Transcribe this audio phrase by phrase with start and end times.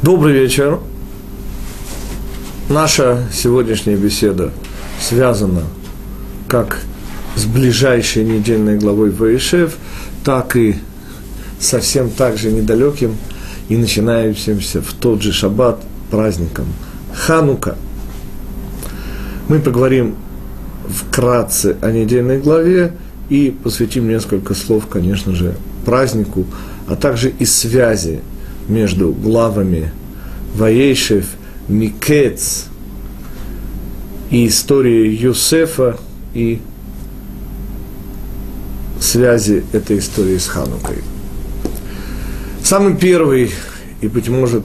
[0.00, 0.78] Добрый вечер.
[2.68, 4.52] Наша сегодняшняя беседа
[5.00, 5.62] связана
[6.46, 6.82] как
[7.34, 9.74] с ближайшей недельной главой Ваишев,
[10.22, 10.76] так и
[11.58, 13.16] совсем так же недалеким
[13.68, 15.80] и начинающимся в тот же шаббат
[16.12, 16.66] праздником
[17.12, 17.76] Ханука.
[19.48, 20.14] Мы поговорим
[20.88, 22.92] вкратце о недельной главе
[23.30, 26.46] и посвятим несколько слов, конечно же, празднику,
[26.86, 28.20] а также и связи
[28.68, 29.92] между главами
[30.54, 31.26] Ваейшев,
[31.68, 32.66] Микец
[34.30, 35.98] и историей Юсефа
[36.34, 36.60] и
[39.00, 40.98] связи этой истории с Ханукой.
[42.62, 43.50] Самый первый
[44.00, 44.64] и, быть может,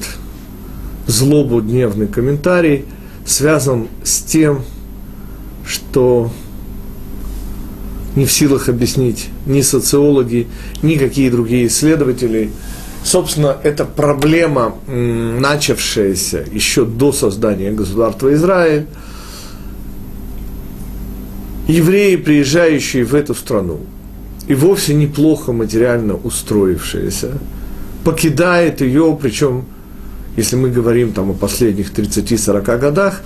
[1.08, 2.86] злобудневный комментарий
[3.26, 4.64] связан с тем,
[5.66, 6.32] что
[8.16, 10.48] не в силах объяснить ни социологи,
[10.82, 12.52] ни какие другие исследователи.
[13.04, 18.86] Собственно, это проблема, начавшаяся еще до создания государства Израиль.
[21.68, 23.80] Евреи, приезжающие в эту страну,
[24.48, 27.32] и вовсе неплохо материально устроившиеся,
[28.04, 29.66] покидает ее, причем,
[30.36, 33.22] если мы говорим там о последних 30-40 годах,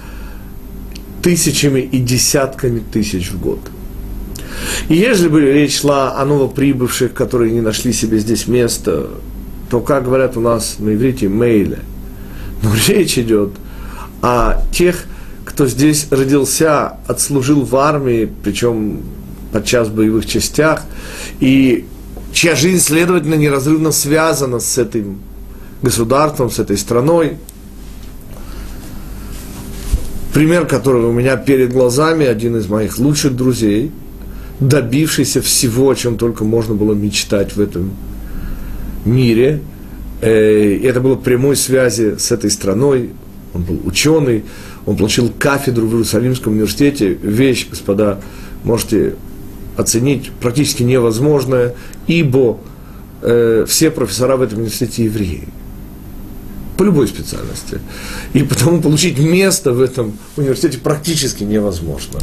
[1.21, 3.59] тысячами и десятками тысяч в год–
[4.89, 9.07] и если бы речь шла о новоприбывших, которые не нашли себе здесь места,
[9.69, 11.79] то, как говорят у нас на иврите, мейле.
[12.61, 13.51] Но речь идет
[14.21, 15.05] о тех,
[15.45, 19.01] кто здесь родился, отслужил в армии, причем
[19.51, 20.83] подчас в боевых частях,
[21.39, 21.85] и
[22.33, 25.19] чья жизнь, следовательно, неразрывно связана с этим
[25.81, 27.37] государством, с этой страной.
[30.33, 33.91] Пример, который у меня перед глазами, один из моих лучших друзей–
[34.59, 37.91] добившийся всего, о чем только можно было мечтать в этом
[39.07, 39.61] мире.
[40.21, 43.11] Э, и это было прямой связи с этой страной.
[43.53, 44.43] Он был ученый,
[44.85, 47.17] он получил кафедру в Иерусалимском университете.
[47.21, 48.19] Вещь, господа,
[48.63, 49.15] можете
[49.77, 51.75] оценить практически невозможная,
[52.07, 52.59] ибо
[53.21, 55.47] э, все профессора в этом университете евреи
[56.77, 57.79] по любой специальности.
[58.33, 62.19] И потому получить место в этом университете практически невозможно.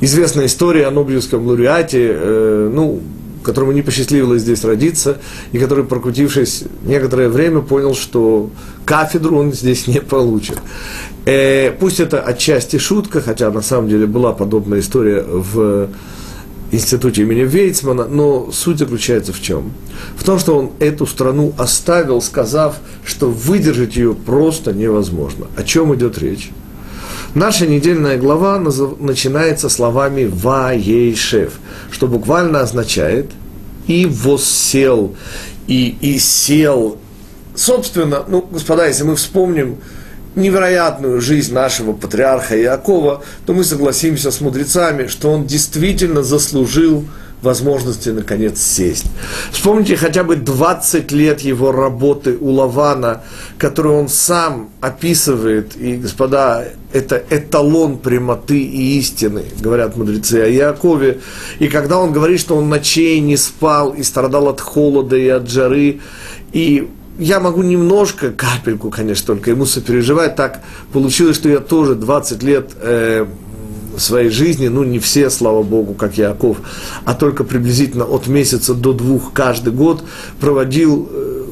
[0.00, 3.00] Известная история о Нобелевском лауреате, э, ну,
[3.48, 5.16] которому не посчастливилось здесь родиться,
[5.52, 8.50] и который, прокрутившись некоторое время, понял, что
[8.84, 10.58] кафедру он здесь не получит.
[11.24, 15.88] Э, пусть это отчасти шутка, хотя на самом деле была подобная история в
[16.70, 19.72] институте имени Вейцмана, но суть заключается в чем?
[20.16, 25.46] В том, что он эту страну оставил, сказав, что выдержать ее просто невозможно.
[25.56, 26.50] О чем идет речь?
[27.38, 31.52] Наша недельная глава начинается словами «Ваейшев»,
[31.88, 33.30] что буквально означает
[33.86, 35.14] «и воссел»,
[35.68, 36.98] и «и сел».
[37.54, 39.76] Собственно, ну, господа, если мы вспомним
[40.34, 47.04] невероятную жизнь нашего патриарха Иакова, то мы согласимся с мудрецами, что он действительно заслужил
[47.42, 49.06] возможности, наконец, сесть.
[49.52, 53.22] Вспомните хотя бы 20 лет его работы у Лавана,
[53.58, 61.20] которую он сам описывает, и, господа, это эталон прямоты и истины, говорят мудрецы о Якове.
[61.58, 65.48] И когда он говорит, что он ночей не спал и страдал от холода и от
[65.48, 66.00] жары,
[66.52, 66.88] и
[67.18, 70.36] я могу немножко, капельку, конечно, только ему сопереживать.
[70.36, 70.62] Так
[70.92, 73.26] получилось, что я тоже 20 лет э,
[73.98, 76.58] своей жизни, ну не все, слава Богу, как Яков,
[77.04, 80.04] а только приблизительно от месяца до двух каждый год
[80.40, 81.44] проводил э,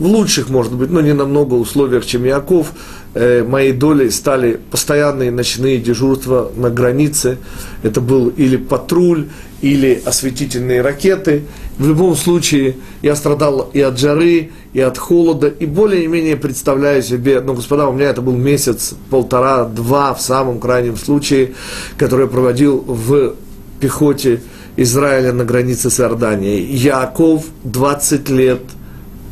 [0.00, 2.72] в лучших, может быть, но не намного условиях, чем Яков,
[3.14, 7.38] моей долей стали постоянные ночные дежурства на границе.
[7.82, 9.26] Это был или патруль,
[9.62, 11.42] или осветительные ракеты.
[11.78, 17.40] В любом случае, я страдал и от жары, и от холода, и более-менее представляю себе,
[17.40, 21.54] ну, господа, у меня это был месяц, полтора, два в самом крайнем случае,
[21.96, 23.34] который я проводил в
[23.80, 24.40] пехоте
[24.76, 26.64] Израиля на границе с Иорданией.
[26.64, 28.60] Яков 20 лет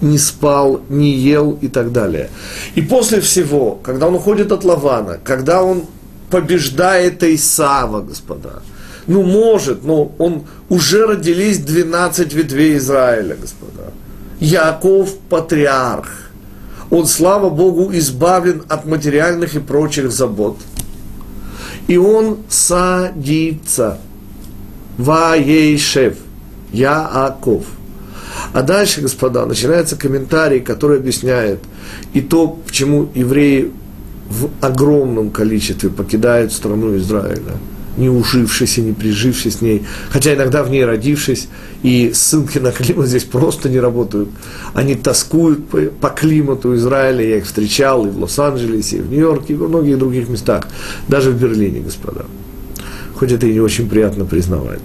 [0.01, 2.31] не спал, не ел и так далее.
[2.75, 5.85] И после всего, когда он уходит от Лавана, когда он
[6.31, 8.63] побеждает Исава, господа,
[9.07, 13.93] ну, может, но он уже родились 12 ветвей Израиля, господа.
[14.39, 16.31] Яков патриарх.
[16.91, 20.59] Он, слава Богу, избавлен от материальных и прочих забот.
[21.87, 23.99] И он садится.
[24.99, 26.17] Ваейшев.
[26.73, 27.65] Яаков.
[28.53, 31.61] А дальше, господа, начинается комментарий, который объясняет
[32.13, 33.71] и то, почему евреи
[34.29, 37.55] в огромном количестве покидают страну Израиля–
[37.99, 41.49] не ужившись и не прижившись с ней, хотя иногда в ней родившись,
[41.83, 44.29] и ссылки на климат здесь просто не работают.
[44.73, 49.55] Они тоскуют по, по климату Израиля, я их встречал и в Лос-Анджелесе, и в Нью-Йорке,
[49.55, 50.69] и во многих других местах,
[51.09, 52.25] даже в Берлине, господа.
[53.17, 54.81] Хоть это и не очень приятно признавать.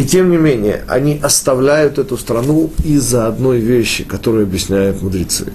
[0.00, 5.52] И тем не менее, они оставляют эту страну из-за одной вещи, которую объясняют мудрецы.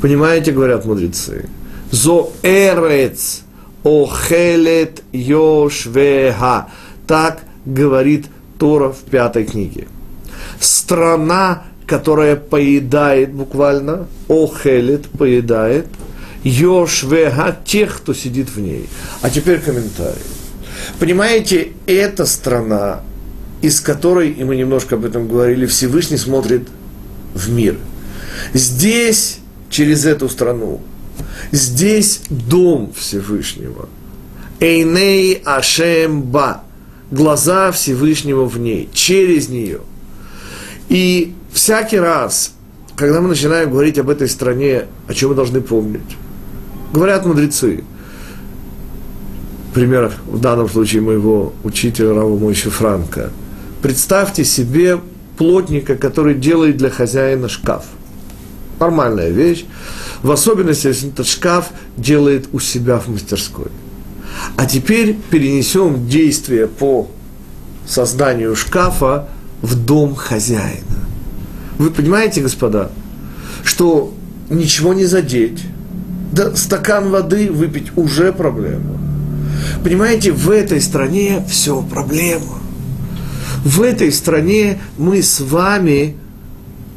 [0.00, 1.48] Понимаете, говорят мудрецы,
[1.92, 3.42] «Зо эрец
[3.84, 6.66] охелет йошвеха».
[7.06, 8.26] Так говорит
[8.58, 9.86] Тора в пятой книге.
[10.58, 15.86] Страна, которая поедает буквально, охелет, поедает,
[16.42, 18.88] йошвеха, тех, кто сидит в ней.
[19.22, 20.18] А теперь комментарий.
[20.98, 23.02] Понимаете, эта страна,
[23.62, 26.68] из которой, и мы немножко об этом говорили, Всевышний смотрит
[27.34, 27.76] в мир.
[28.54, 30.80] Здесь, через эту страну,
[31.52, 33.88] здесь дом Всевышнего.
[34.60, 36.62] Эйней Ашем Ба.
[37.10, 39.80] Глаза Всевышнего в ней, через нее.
[40.88, 42.52] И всякий раз,
[42.94, 46.16] когда мы начинаем говорить об этой стране, о чем мы должны помнить,
[46.92, 47.82] говорят мудрецы,
[49.74, 53.30] пример в данном случае моего учителя Рава Мойши Франка–
[53.82, 55.00] Представьте себе
[55.38, 57.84] плотника, который делает для хозяина шкаф.
[58.78, 59.64] Нормальная вещь.
[60.22, 63.68] В особенности, если этот шкаф делает у себя в мастерской.
[64.56, 67.08] А теперь перенесем действие по
[67.86, 69.28] созданию шкафа
[69.62, 71.06] в дом хозяина.
[71.78, 72.90] Вы понимаете, господа,
[73.64, 74.12] что
[74.50, 75.62] ничего не задеть,
[76.32, 78.98] да стакан воды выпить уже проблема.
[79.82, 82.60] Понимаете, в этой стране все проблема
[83.64, 86.16] в этой стране мы с вами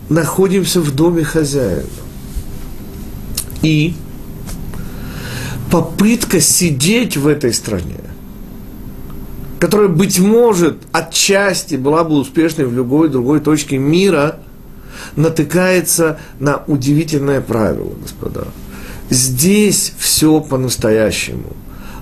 [0.09, 1.83] находимся в доме хозяина.
[3.61, 3.95] И
[5.71, 8.01] попытка сидеть в этой стране,
[9.59, 14.39] которая, быть может, отчасти была бы успешной в любой другой точке мира,
[15.15, 18.47] натыкается на удивительное правило, господа.
[19.09, 21.53] Здесь все по-настоящему.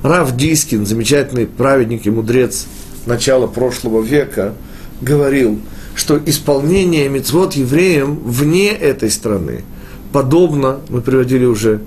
[0.03, 2.65] Рав Дискин, замечательный праведник и мудрец
[3.05, 4.53] начала прошлого века
[5.01, 5.59] говорил,
[5.95, 9.63] что исполнение мецвод евреям вне этой страны
[10.11, 11.81] подобно, мы приводили уже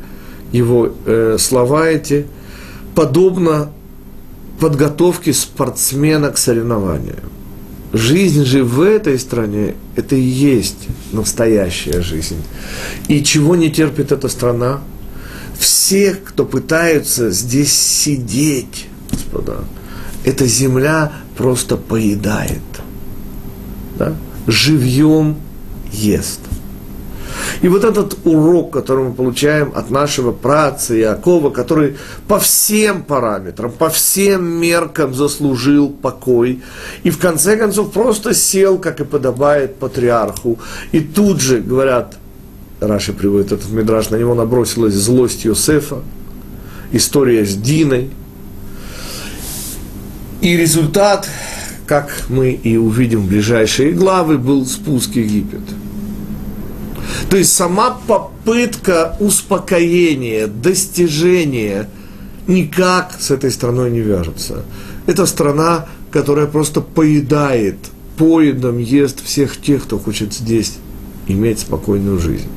[0.53, 2.27] его э, слова эти,
[2.95, 3.71] подобно
[4.61, 7.19] подготовке спортсмена к соревнованиям.
[7.93, 12.43] Жизнь же в этой стране– это и есть настоящая жизнь.
[13.09, 14.81] И чего не терпит эта страна?
[15.59, 19.59] Все, кто пытаются здесь сидеть, господа,
[20.25, 22.63] эта земля просто поедает.
[23.99, 24.15] Да?
[24.47, 25.37] Живьем
[25.93, 26.41] ест.
[27.63, 31.97] И вот этот урок, который мы получаем от нашего праца Иакова, который
[32.29, 36.63] по всем параметрам, по всем меркам заслужил покой,
[37.03, 40.59] и в конце концов просто сел, как и подобает патриарху,
[40.93, 42.17] и тут же, говорят,
[42.81, 46.03] Раши приводит этот мидраж, на него набросилась злость Йосефа,
[46.93, 48.11] история с Диной–
[50.45, 51.27] и результат,
[51.87, 55.63] как мы и увидим в ближайшие главы, был спуск в Египет.
[57.31, 61.89] То есть сама попытка успокоения, достижения
[62.47, 64.67] никак с этой страной не вяжется.
[65.07, 67.77] Это страна, которая просто поедает,
[68.19, 70.75] поедом ест всех тех, кто хочет здесь
[71.27, 72.51] иметь спокойную жизнь.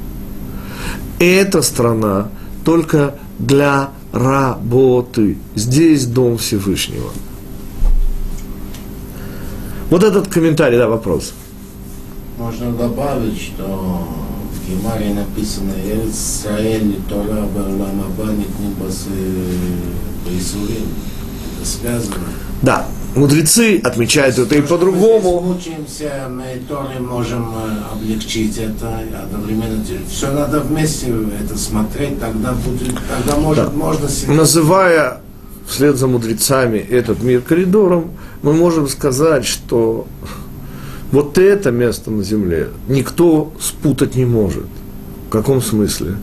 [1.20, 2.27] Эта страна
[2.65, 5.38] только для работы.
[5.56, 7.12] Здесь дом Всевышнего–
[9.89, 11.34] вот этот комментарий, да, вопрос.
[12.38, 14.08] Можно добавить, что
[14.53, 15.74] в Гемаре написано
[16.06, 19.06] «Израиль Тора Барлам Абанит Нибас
[20.29, 20.88] Исурим».
[21.58, 22.27] Это связано.
[22.62, 25.41] Да, мудрецы отмечают это и по-другому.
[25.41, 31.13] Мучаемся, мы Торы можем э, облегчить это, одновременно все надо вместе
[31.44, 33.72] это смотреть, тогда будет, тогда может, да.
[33.72, 34.34] можно себе...
[34.34, 35.22] Называя
[35.67, 40.07] вслед за мудрецами этот мир коридором, мы можем сказать, что
[41.12, 44.65] вот это место на земле никто спутать не может.
[45.27, 46.15] В каком смысле?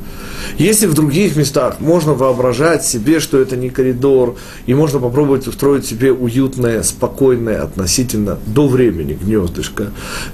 [0.56, 5.84] Если в других местах можно воображать себе, что это не коридор, и можно попробовать устроить
[5.84, 9.90] себе уютное, спокойное относительно до времени гнездышко,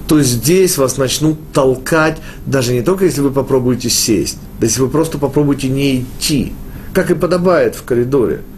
[0.07, 4.87] то здесь вас начнут толкать, даже не только если вы попробуете сесть, да если вы
[4.87, 6.53] просто попробуете не идти,
[6.93, 8.39] как и подобает в коридоре–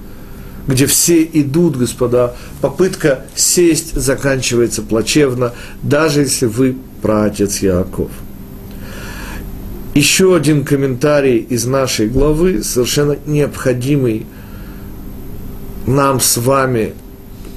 [0.67, 8.10] где все идут, господа, попытка сесть заканчивается плачевно, даже если вы праотец Яков.
[9.93, 14.25] Еще один комментарий из нашей главы, совершенно необходимый
[15.86, 16.93] нам с вами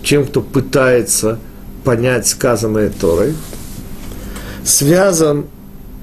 [0.04, 1.38] тем, кто пытается
[1.84, 3.34] понять сказанное Торой,
[4.64, 5.46] связан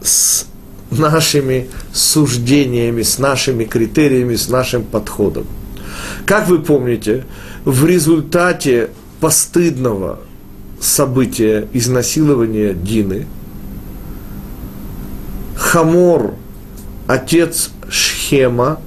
[0.01, 0.45] с
[0.89, 5.45] нашими суждениями, с нашими критериями, с нашим подходом.
[6.25, 7.25] Как вы помните,
[7.65, 8.89] в результате
[9.19, 10.19] постыдного
[10.79, 13.25] события изнасилования Дины,
[15.55, 16.35] Хамор,
[17.07, 18.79] отец Шхема,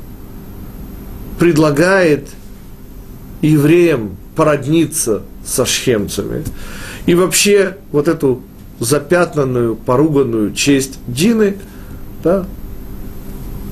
[1.39, 2.29] предлагает
[3.43, 6.45] евреям породниться со шхемцами.
[7.07, 8.43] И вообще вот эту
[8.81, 11.57] запятнанную, поруганную честь Дины
[12.23, 12.47] да,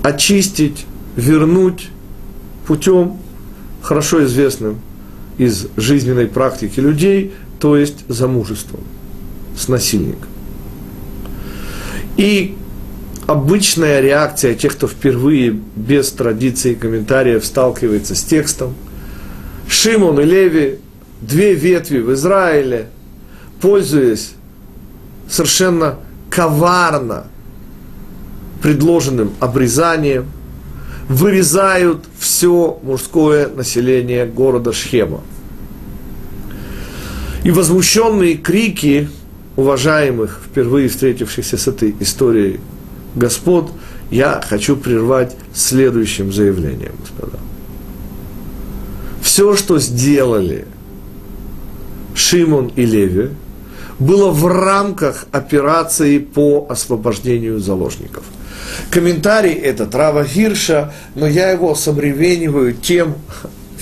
[0.02, 1.88] очистить, вернуть
[2.66, 3.18] путем
[3.84, 4.80] хорошо известным
[5.36, 8.80] из жизненной практики людей, то есть замужеством
[9.56, 10.28] с насильником.
[12.16, 12.56] И
[13.26, 18.74] обычная реакция тех, кто впервые без традиции и комментариев сталкивается с текстом.
[19.68, 20.78] Шимон и Леви,
[21.20, 22.88] две ветви в Израиле,
[23.60, 24.32] пользуясь
[25.28, 25.96] совершенно
[26.30, 27.24] коварно
[28.62, 30.26] предложенным обрезанием,
[31.08, 35.20] вырезают все мужское население города Шхема.
[37.42, 39.08] И возмущенные крики
[39.56, 42.60] уважаемых, впервые встретившихся с этой историей
[43.14, 43.70] господ,
[44.10, 47.38] я хочу прервать следующим заявлением, господа.
[49.22, 50.66] Все, что сделали
[52.14, 53.30] Шимон и Леви,
[53.98, 58.24] было в рамках операции по освобождению заложников.
[58.90, 63.14] Комментарий этот Рава Гирша, но я его собревениваю тем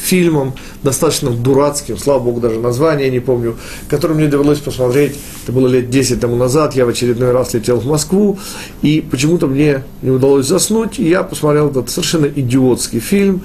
[0.03, 3.57] фильмом, достаточно дурацким, слава богу, даже название не помню,
[3.89, 7.79] который мне довелось посмотреть, это было лет 10 тому назад, я в очередной раз летел
[7.79, 8.39] в Москву,
[8.83, 13.43] и почему-то мне не удалось заснуть, и я посмотрел этот совершенно идиотский фильм,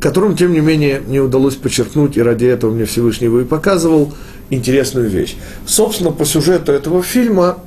[0.00, 4.12] которым, тем не менее, мне удалось подчеркнуть, и ради этого мне Всевышний его и показывал,
[4.50, 5.36] интересную вещь.
[5.64, 7.58] Собственно, по сюжету этого фильма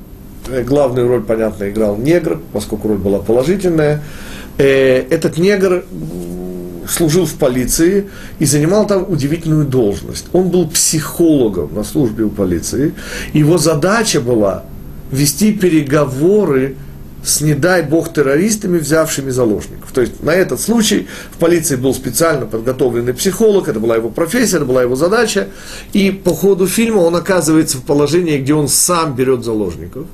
[0.65, 4.01] главную роль, понятно, играл негр, поскольку роль была положительная.
[4.57, 5.83] Э, этот негр
[6.87, 8.09] служил в полиции
[8.39, 10.25] и занимал там удивительную должность.
[10.33, 12.93] Он был психологом на службе у полиции.
[13.33, 14.63] Его задача была
[15.11, 16.75] вести переговоры
[17.23, 19.91] с, не дай бог, террористами, взявшими заложников.
[19.93, 24.57] То есть на этот случай в полиции был специально подготовленный психолог, это была его профессия,
[24.57, 25.47] это была его задача.
[25.93, 30.05] И по ходу фильма он оказывается в положении, где он сам берет заложников.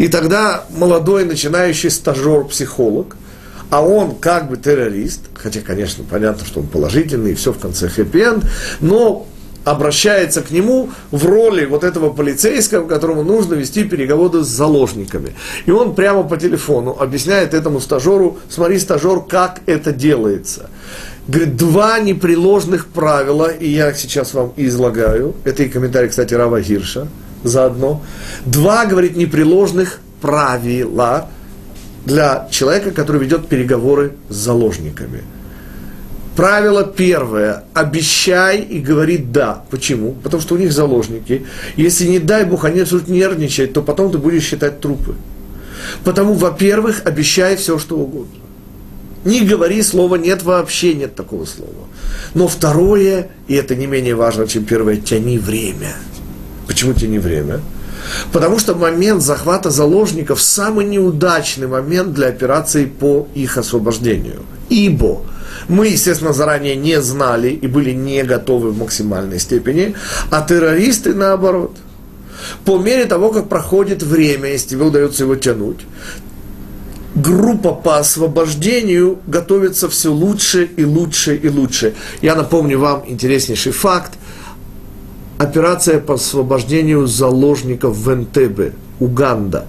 [0.00, 3.16] И тогда молодой начинающий стажер-психолог–
[3.70, 7.88] а он как бы террорист, хотя, конечно, понятно, что он положительный, и все в конце
[7.88, 8.40] хэппи
[8.80, 9.26] но
[9.64, 15.34] обращается к нему в роли вот этого полицейского, которому нужно вести переговоры с заложниками.
[15.66, 20.70] И он прямо по телефону объясняет этому стажеру, смотри, стажер, как это делается.
[21.28, 27.06] Говорит, два непреложных правила, и я сейчас вам излагаю, это и комментарий, кстати, Рава Гирша
[27.44, 28.02] заодно.
[28.44, 31.28] Два, говорит, непреложных правила–
[32.04, 35.22] для человека, который ведет переговоры с заложниками.
[36.36, 37.64] Правило первое.
[37.74, 39.64] Обещай и говори «да».
[39.70, 40.12] Почему?
[40.12, 41.44] Потому что у них заложники.
[41.76, 45.16] Если, не дай Бог, они начнут нервничать, то потом ты будешь считать трупы.
[46.04, 48.40] Потому, во-первых, обещай все, что угодно.
[49.24, 51.88] Не говори слова «нет» вообще, нет такого слова.
[52.32, 55.94] Но второе, и это не менее важно, чем первое, тяни время.
[56.70, 57.60] Почему тяни время?
[58.32, 64.42] Потому что момент захвата заложников самый неудачный момент для операции по их освобождению.
[64.68, 65.22] Ибо
[65.68, 69.96] мы, естественно, заранее не знали и были не готовы в максимальной степени,
[70.30, 71.76] а террористы наоборот.
[72.64, 75.80] По мере того, как проходит время, если тебе удается его тянуть,
[77.16, 81.94] группа по освобождению готовится все лучше и лучше и лучше.
[82.22, 84.12] Я напомню вам интереснейший факт
[85.40, 89.64] операция по освобождению заложников в Энтебе, Уганда.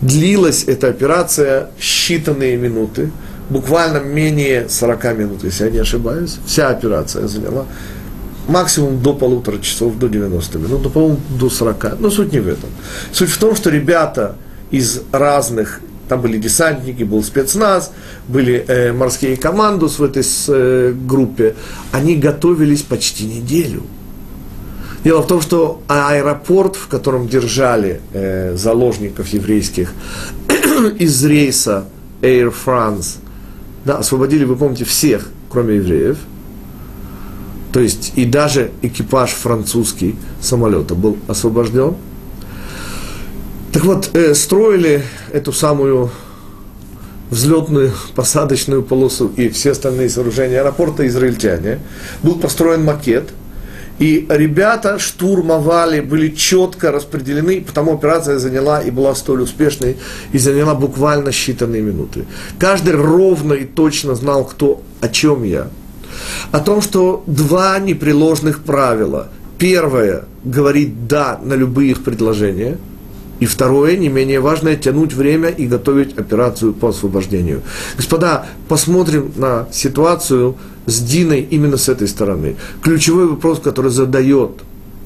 [0.00, 3.10] Длилась эта операция считанные минуты,
[3.50, 6.38] буквально менее 40 минут, если я не ошибаюсь.
[6.46, 7.66] Вся операция заняла
[8.46, 11.98] максимум до полутора часов, до 90 минут, до, по-моему, до 40.
[11.98, 12.70] Но суть не в этом.
[13.12, 14.36] Суть в том, что ребята
[14.70, 17.90] из разных там были десантники, был спецназ,
[18.28, 21.56] были э, морские командос в этой с, э, группе.
[21.90, 23.82] Они готовились почти неделю.
[25.04, 29.92] Дело в том, что аэропорт, в котором держали э, заложников еврейских
[30.98, 31.86] из рейса
[32.20, 33.16] Air France,
[33.84, 36.18] да, освободили, вы помните, всех, кроме евреев.
[37.72, 41.96] То есть и даже экипаж французский самолета был освобожден.
[43.72, 46.10] Так вот, э, строили эту самую
[47.28, 51.80] взлетную посадочную полосу и все остальные сооружения аэропорта израильтяне.
[52.22, 53.30] Был построен макет–
[54.02, 59.96] И ребята штурмовали, были четко распределены, потому операция заняла и была столь успешной,
[60.32, 62.24] и заняла буквально считанные минуты.
[62.58, 65.68] Каждый ровно и точно знал, кто, о чем я.
[66.50, 69.28] О том, что два непреложных правила.
[69.56, 72.78] Первое– говорить «да» на любые их предложения–
[73.40, 77.62] и второе, не менее важное, тянуть время и готовить операцию по освобождению.
[77.96, 82.56] Господа, посмотрим на ситуацию с Диной именно с этой стороны.
[82.82, 84.50] Ключевой вопрос, который задает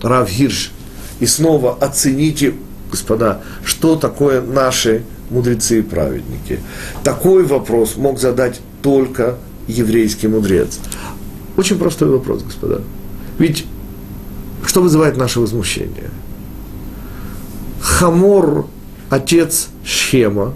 [0.03, 0.73] Рав Гирш.
[1.21, 2.53] И снова оцените,
[2.91, 6.61] господа, что такое наши мудрецы и праведники.
[7.03, 10.79] Такой вопрос мог задать только еврейский мудрец.
[11.57, 12.83] Очень простой вопрос, господа.
[13.39, 13.65] Ведь
[14.67, 16.11] что вызывает наше возмущение–
[17.87, 18.67] Хамор,
[19.11, 20.55] отец Шхема,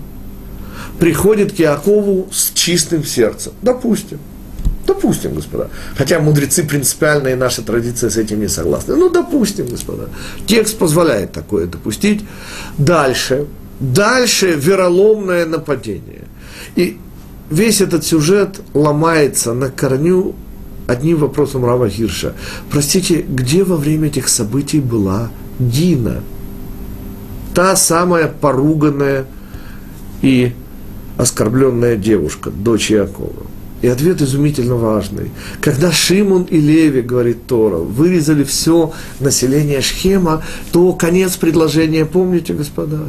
[0.99, 3.53] приходит к Якову с чистым сердцем.
[3.63, 4.19] Допустим.
[4.85, 5.71] Допустим, господа.
[5.97, 8.97] Хотя мудрецы принципиально и наша традиция с этим не согласны.
[8.97, 10.09] Ну, допустим, господа.
[10.47, 12.25] Текст позволяет такое допустить.
[12.79, 13.47] Дальше.
[13.79, 16.25] Дальше вероломное нападение.
[16.75, 16.99] И
[17.49, 20.35] весь этот сюжет ломается на корню
[20.89, 22.35] одним вопросом Рава Хирша.
[22.71, 26.23] Простите, где во время этих событий была Дина?
[27.55, 29.27] Та самая поруганная
[30.23, 30.53] и
[31.17, 33.47] оскорбленная девушка, дочь Якова.
[33.83, 35.31] И ответ изумительно важный.
[35.63, 43.09] Когда Шимон и Леви, говорит Тора, вырезали все население Шхема, то конец предложения, помните, господа?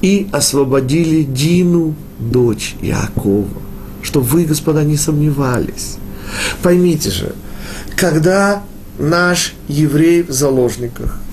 [0.00, 3.48] И освободили Дину, дочь Якова.
[4.02, 5.98] Чтобы вы, господа, не сомневались.
[6.62, 7.34] Поймите же,
[7.94, 8.62] когда
[8.98, 11.18] наш еврей в заложниках–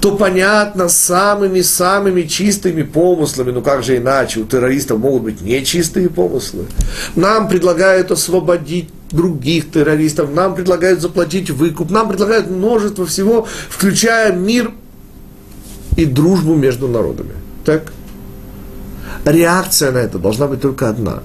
[0.00, 6.66] то понятно, самыми-самыми чистыми помыслами, ну как же иначе, у террористов могут быть нечистые помыслы.
[7.16, 14.72] Нам предлагают освободить других террористов, нам предлагают заплатить выкуп, нам предлагают множество всего, включая мир
[15.96, 17.32] и дружбу между народами.
[17.64, 17.92] Так?
[19.24, 21.22] Реакция на это должна быть только одна.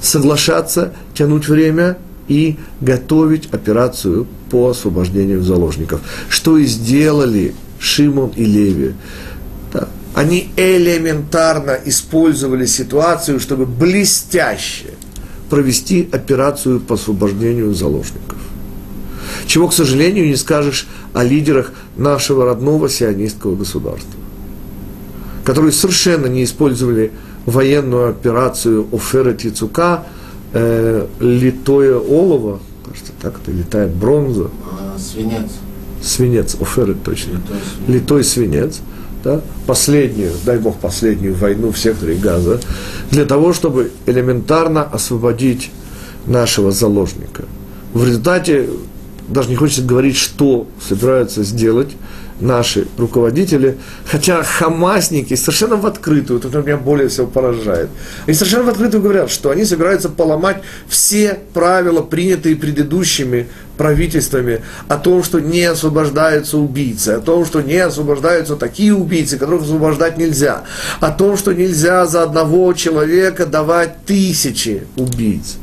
[0.00, 1.96] Соглашаться, тянуть время
[2.28, 6.00] и готовить операцию по освобождению заложников.
[6.28, 8.94] Что и сделали Шимон и Леви.
[10.14, 14.90] Они элементарно использовали ситуацию, чтобы блестяще
[15.50, 18.38] провести операцию по освобождению заложников.
[19.46, 24.20] Чего, к сожалению, не скажешь о лидерах нашего родного сионистского государства,
[25.44, 27.12] которые совершенно не использовали
[27.44, 30.04] военную операцию Офера Тицука,
[30.52, 34.50] э, литое олово, кажется, так это летает бронза.
[34.70, 35.50] А, свинец
[36.04, 37.40] свинец, оферет точно,
[37.88, 38.80] литой свинец,
[39.22, 42.60] да, последнюю, дай бог, последнюю войну в секторе Газа,
[43.10, 45.70] для того, чтобы элементарно освободить
[46.26, 47.44] нашего заложника.
[47.94, 48.68] В результате,
[49.28, 51.90] даже не хочется говорить, что собираются сделать,
[52.40, 57.90] наши руководители, хотя хамасники совершенно в открытую, это меня более всего поражает,
[58.26, 64.96] они совершенно в открытую говорят, что они собираются поломать все правила, принятые предыдущими правительствами, о
[64.96, 70.62] том, что не освобождаются убийцы, о том, что не освобождаются такие убийцы, которых освобождать нельзя,
[71.00, 75.56] о том, что нельзя за одного человека давать тысячи убийц.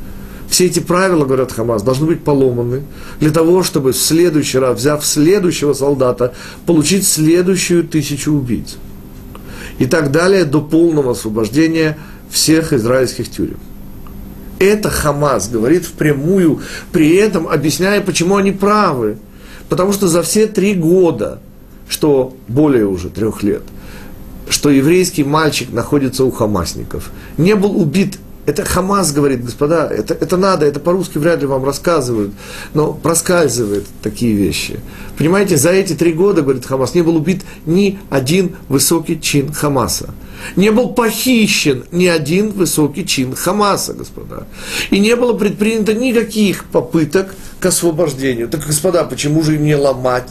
[0.51, 2.83] Все эти правила, говорят Хамас, должны быть поломаны
[3.21, 6.33] для того, чтобы в следующий раз, взяв следующего солдата,
[6.65, 8.75] получить следующую тысячу убийц.
[9.79, 11.97] И так далее до полного освобождения
[12.29, 13.59] всех израильских тюрем.
[14.59, 16.59] Это Хамас говорит впрямую,
[16.91, 19.19] при этом объясняя, почему они правы.
[19.69, 21.39] Потому что за все три года,
[21.87, 23.63] что более уже трех лет,
[24.49, 30.37] что еврейский мальчик находится у хамасников, не был убит это Хамас говорит, господа, это, это
[30.37, 32.33] надо, это по-русски вряд ли вам рассказывают,
[32.73, 34.79] но проскальзывают такие вещи.
[35.17, 40.13] Понимаете, за эти три года, говорит Хамас, не был убит ни один высокий чин Хамаса.
[40.55, 44.47] Не был похищен ни один высокий чин Хамаса, господа.
[44.89, 48.49] И не было предпринято никаких попыток к освобождению.
[48.49, 50.29] Так, господа, почему же им не ломать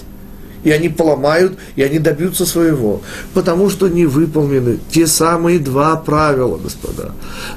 [0.65, 3.01] и они поломают, и они добьются своего.
[3.35, 7.13] Потому что не выполнены те самые два правила, господа,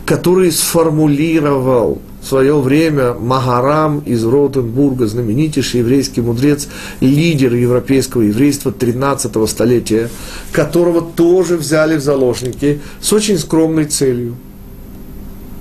[0.06, 6.70] которые сформулировал в свое время Магарам из Ротенбурга, знаменитейший еврейский мудрец,
[7.02, 10.10] лидер европейского еврейства 13 столетия,
[10.54, 14.38] которого тоже взяли в заложники с очень скромной целью.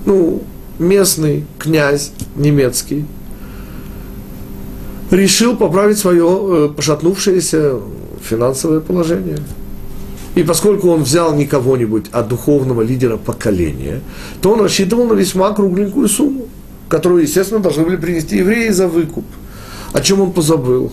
[0.06, 0.42] Ну,
[0.78, 3.06] местный князь немецкий,
[5.12, 7.78] решил поправить свое э, пошатнувшееся
[8.22, 9.38] финансовое положение.
[10.34, 14.00] И поскольку он взял не кого-нибудь, а духовного лидера поколения,
[14.40, 16.48] то он рассчитывал на весьма кругленькую сумму,
[16.88, 19.24] которую, естественно, должны были принести евреи за выкуп.
[19.92, 20.90] О чем он позабыл?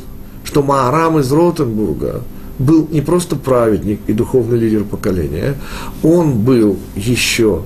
[0.49, 2.23] что Маарам из Ротенбурга
[2.57, 5.53] был не просто праведник и духовный лидер поколения,
[6.01, 7.61] он был еще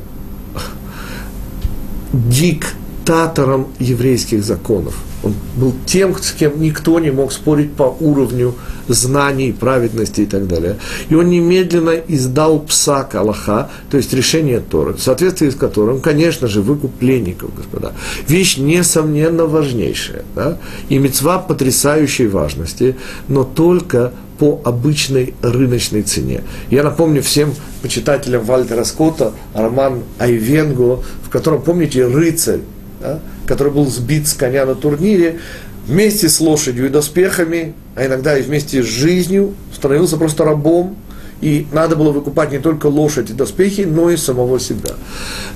[3.04, 4.96] диктатором еврейских законов.
[5.24, 8.56] Он был тем, с кем никто не мог спорить по уровню
[8.88, 10.78] знаний, праведности и так далее.
[11.10, 16.48] И он немедленно издал псак Аллаха, то есть решение Торы, в соответствии с которым, конечно
[16.48, 17.94] же, выкуп пленников, господа.
[18.28, 20.24] Вещь, несомненно, важнейшая.
[20.36, 20.58] Да?
[20.90, 22.96] И мецва потрясающей важности,
[23.30, 26.44] но только по обычной рыночной цене.
[26.70, 32.60] Я напомню всем почитателям Вальтера Скотта роман Айвенго, в котором, помните, рыцарь,
[33.04, 35.40] да, который был сбит с коня на турнире,
[35.86, 40.96] вместе с лошадью и доспехами, а иногда и вместе с жизнью, становился просто рабом,
[41.42, 44.92] и надо было выкупать не только лошадь и доспехи, но и самого себя.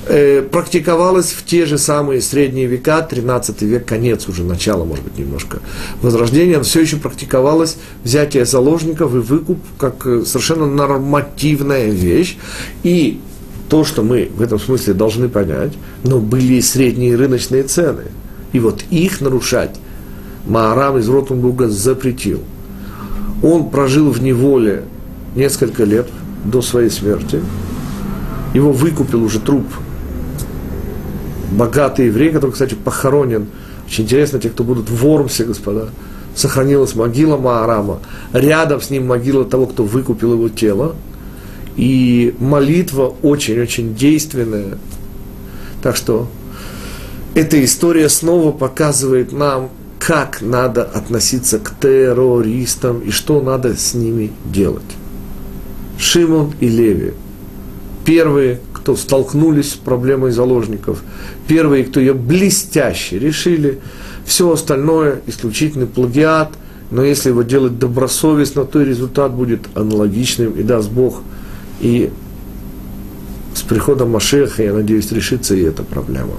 [0.08, 5.18] Э, практиковалось в те же самые средние века, 13 век, конец уже, начало, может быть,
[5.18, 5.60] немножко
[6.02, 12.38] возрождения, все еще практиковалось взятие заложников и выкуп как э, совершенно нормативная вещь.
[12.84, 13.22] И
[13.70, 18.04] то, что мы в этом смысле должны понять, но были и средние рыночные цены.
[18.54, 19.76] И вот их нарушать
[20.46, 22.40] Маарам из Ротенбурга запретил.
[23.44, 24.86] Он прожил в неволе
[25.36, 26.08] несколько лет
[26.46, 27.42] до своей смерти.
[28.54, 29.66] Его выкупил уже труп
[31.52, 33.48] богатый еврей, который, кстати, похоронен.
[33.88, 35.90] Очень интересно, те, кто будут в Вормсе, господа,
[36.36, 38.00] сохранилась могила Маарама.
[38.34, 40.96] Рядом с ним могила того, кто выкупил его тело.
[41.78, 44.78] И молитва очень-очень действенная.
[45.82, 46.28] Так что
[47.36, 54.32] эта история снова показывает нам, как надо относиться к террористам и что надо с ними
[54.46, 54.82] делать.
[56.00, 57.14] Шимон и Леви.
[58.06, 61.04] Первые, кто столкнулись с проблемой заложников,
[61.48, 63.80] первые, кто ее блестяще решили,
[64.26, 66.54] все остальное исключительный плагиат,
[66.90, 71.22] но если его делать добросовестно, то и результат будет аналогичным, и даст Бог,
[71.80, 72.12] и
[73.56, 76.34] с приходом Машеха, я надеюсь, решится и эта проблема.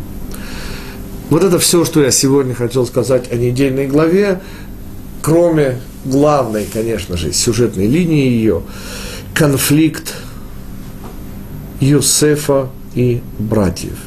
[1.31, 4.41] Вот это все, что я сегодня хотел сказать о недельной главе,
[5.21, 8.63] кроме главной, конечно же, сюжетной линии ее,
[9.35, 10.15] конфликт
[11.81, 13.99] Юсефа и братьев.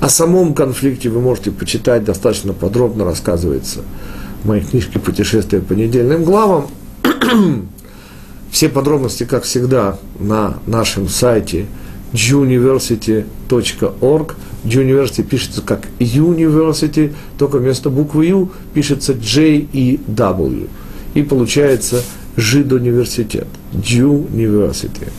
[0.00, 3.80] О самом конфликте вы можете почитать, достаточно подробно рассказывается
[4.42, 6.68] в моей книжке «Путешествие по недельным главам».
[8.50, 11.64] Все подробности, как всегда, на нашем сайте
[12.12, 14.34] juniversity.org–
[14.64, 20.68] University пишется как University, только вместо буквы U пишется J и W.
[21.14, 22.02] И получается
[22.36, 23.46] Жид университет.
[23.72, 25.10] University.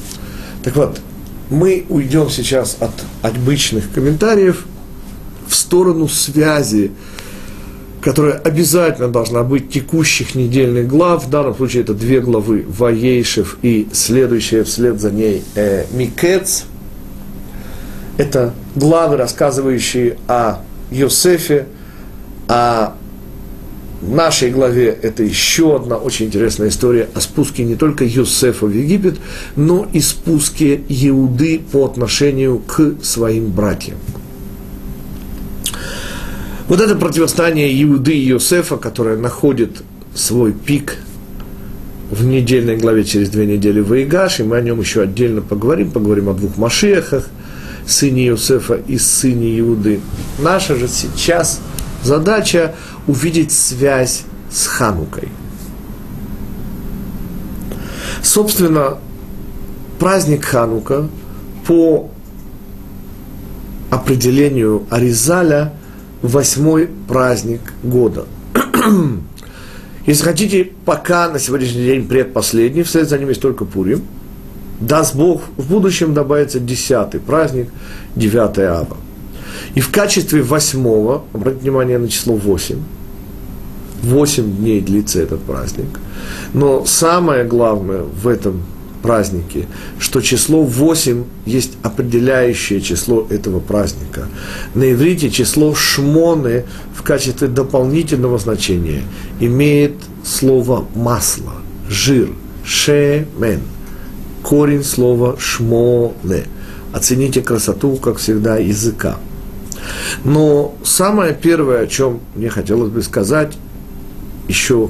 [0.64, 1.02] Так вот,
[1.50, 4.66] мы уйдем сейчас от обычных комментариев
[5.48, 6.92] в сторону связи,
[8.02, 11.26] которая обязательно должна быть текущих недельных глав.
[11.26, 16.66] В данном случае это две главы Ваейшев и следующая вслед за ней э, Микец–
[18.20, 20.58] это главы, рассказывающие о
[20.92, 21.68] Йосефе,
[22.50, 22.96] о
[24.02, 29.18] нашей главе это еще одна очень интересная история о спуске не только Йосефа в Египет,
[29.56, 33.98] но и спуске Иуды по отношению к своим братьям.
[36.70, 39.82] Вот это противостояние Иуды и Йосефа, которое находит
[40.14, 40.98] свой пик
[42.12, 45.92] в недельной главе через две недели в Игаш, и мы о нем еще отдельно поговорим,
[45.92, 47.28] поговорим о двух Машиахах–
[47.88, 50.00] сыне Иосифа и сыне Иуды.
[50.38, 51.60] Наша же сейчас
[52.04, 52.76] задача
[53.08, 55.30] увидеть связь с Ханукой.
[58.22, 59.00] Собственно,
[59.98, 61.08] праздник Ханука
[61.66, 62.12] по
[63.90, 65.74] определению Аризаля
[66.22, 68.26] восьмой праздник года.
[70.06, 74.02] Если хотите, пока на сегодняшний день предпоследний, вслед за ним есть только Пурим–
[74.80, 77.70] даст Бог, в будущем добавится десятый праздник,
[78.16, 78.98] 9 ава.
[79.76, 82.82] И в качестве восьмого, обратите внимание на число восемь,
[84.02, 86.00] восемь дней длится этот праздник.
[86.54, 88.64] Но самое главное в этом
[89.02, 89.68] празднике,
[90.00, 94.28] что число 8 есть определяющее число этого праздника.
[94.76, 99.04] На иврите число шмоны в качестве дополнительного значения
[99.40, 101.54] имеет слово масло,
[101.90, 102.30] жир,
[102.64, 103.62] шемен–
[104.44, 106.46] корень слова шмоле.
[106.94, 109.18] Оцените красоту, как всегда, языка.
[110.24, 113.58] Но самое первое, о чем мне хотелось бы сказать
[114.48, 114.90] еще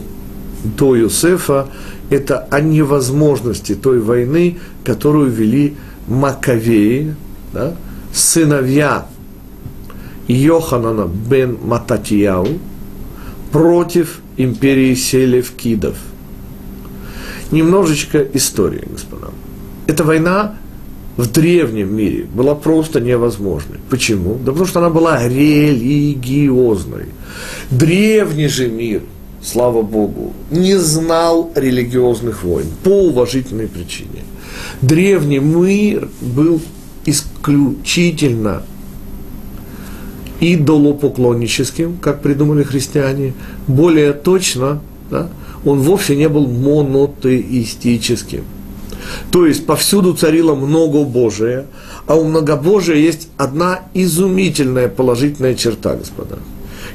[0.64, 1.68] до Юсефа,
[2.10, 5.76] это о невозможности той войны, которую вели
[6.08, 7.16] Маковеи,
[7.54, 7.76] да,
[8.14, 9.06] сыновья
[10.28, 12.48] Йоханана бен Мататияу,
[13.52, 15.98] против империи Селевкидов.
[17.52, 19.30] Немножечко истории, господа.
[19.88, 20.56] Эта война
[21.18, 23.80] в древнем мире была просто невозможной.
[23.90, 24.36] Почему?
[24.36, 27.08] Да потому что она была религиозной.
[27.72, 29.02] Древний же мир,
[29.42, 34.24] слава Богу, не знал религиозных войн по уважительной причине.
[34.82, 36.62] Древний мир был
[37.06, 38.64] исключительно
[40.40, 43.34] идолопоклонническим, как придумали христиане,
[43.68, 45.30] более точно, да,
[45.66, 48.44] он вовсе не был монотеистическим.
[49.32, 51.66] То есть повсюду царило многобожие,
[52.06, 56.38] а у многобожия есть одна изумительная положительная черта, господа.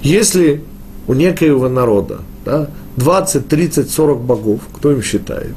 [0.02, 0.62] Если
[1.06, 5.54] у некоего народа да, 20, 30, 40 богов, кто им считает,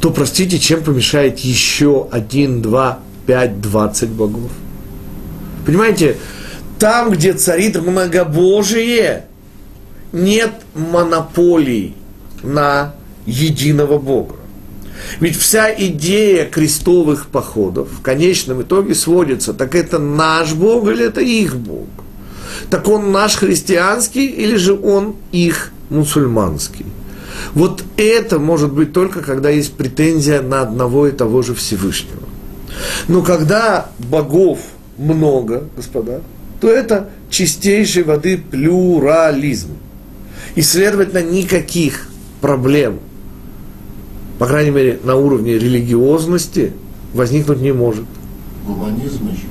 [0.00, 4.50] то, простите, чем помешает еще один, два, пять, двадцать богов?
[5.66, 6.16] Понимаете,
[6.78, 9.26] там, где царит многобожие,
[10.12, 11.94] нет монополий
[12.42, 12.94] на
[13.26, 14.36] единого Бога.
[15.20, 21.20] Ведь вся идея крестовых походов в конечном итоге сводится, так это наш Бог или это
[21.20, 21.86] их Бог?
[22.70, 26.86] Так он наш христианский или же он их мусульманский?
[27.54, 32.22] Вот это может быть только, когда есть претензия на одного и того же Всевышнего.
[33.06, 34.58] Но когда богов
[34.96, 36.20] много, господа,
[36.60, 39.70] то это чистейшей воды плюрализм.
[40.54, 42.08] И, следовательно, никаких
[42.40, 42.98] проблем,
[44.38, 46.72] по крайней мере, на уровне религиозности,
[47.14, 48.04] возникнуть не может.
[48.66, 49.46] Гуманизм еще.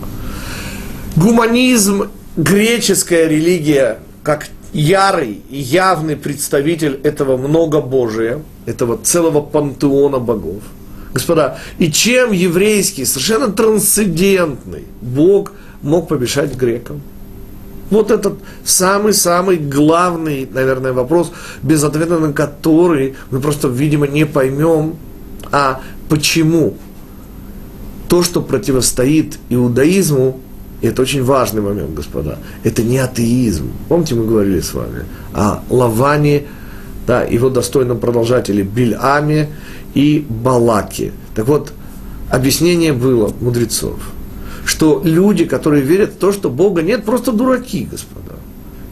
[1.15, 10.61] Гуманизм, греческая религия, как ярый и явный представитель этого многобожия, этого целого пантеона богов.
[11.13, 17.01] Господа, и чем еврейский, совершенно трансцендентный Бог мог помешать грекам?
[17.89, 21.31] Вот этот самый-самый главный, наверное, вопрос,
[21.63, 24.97] без ответа на который мы просто, видимо, не поймем,
[25.51, 26.75] а почему
[28.09, 30.41] то, что противостоит иудаизму,
[30.81, 33.71] и это очень важный момент, господа, это не атеизм.
[33.89, 36.43] Помните, мы говорили с вами о Лаване,
[37.07, 39.49] да, его достойном продолжателе Бильаме
[39.93, 41.13] и Балаке.
[41.35, 41.73] Так вот,
[42.29, 43.99] объяснение было мудрецов–
[44.67, 48.35] что люди, которые верят в то, что Бога нет, просто дураки, господа.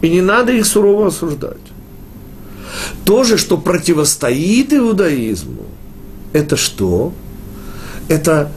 [0.02, 1.58] И не надо их сурово осуждать.
[3.04, 5.66] То же, что противостоит иудаизму,
[6.32, 7.14] это что?
[8.08, 8.52] Это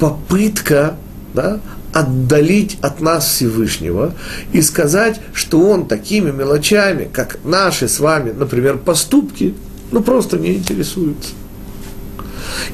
[0.00, 0.96] попытка
[1.32, 1.60] да,
[1.94, 4.14] отдалить от нас Всевышнего
[4.52, 9.54] и сказать, что он такими мелочами, как наши с вами, например, поступки,
[9.92, 11.30] ну просто не интересуется.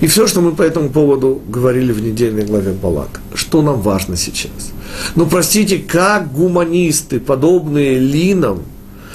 [0.00, 4.16] И все, что мы по этому поводу говорили в недельной главе Балак, что нам важно
[4.16, 4.72] сейчас.
[5.14, 8.62] Ну, простите, как гуманисты, подобные Линам,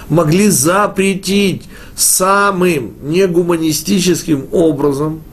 [0.08, 1.63] могли запретить
[1.96, 5.24] самым негуманистическим образом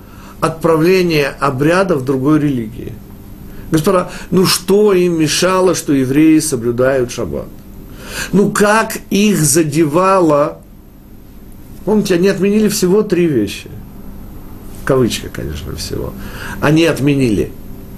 [0.40, 2.92] отправление обрядов в другой религии?
[3.72, 7.48] Господа, ну что им мешало, что евреи соблюдают шаббат?
[8.32, 10.58] Ну как их задевало?
[11.85, 13.68] Помните, они отменили всего три вещи–
[14.85, 16.12] кавычка, конечно, всего,
[16.61, 17.52] они отменили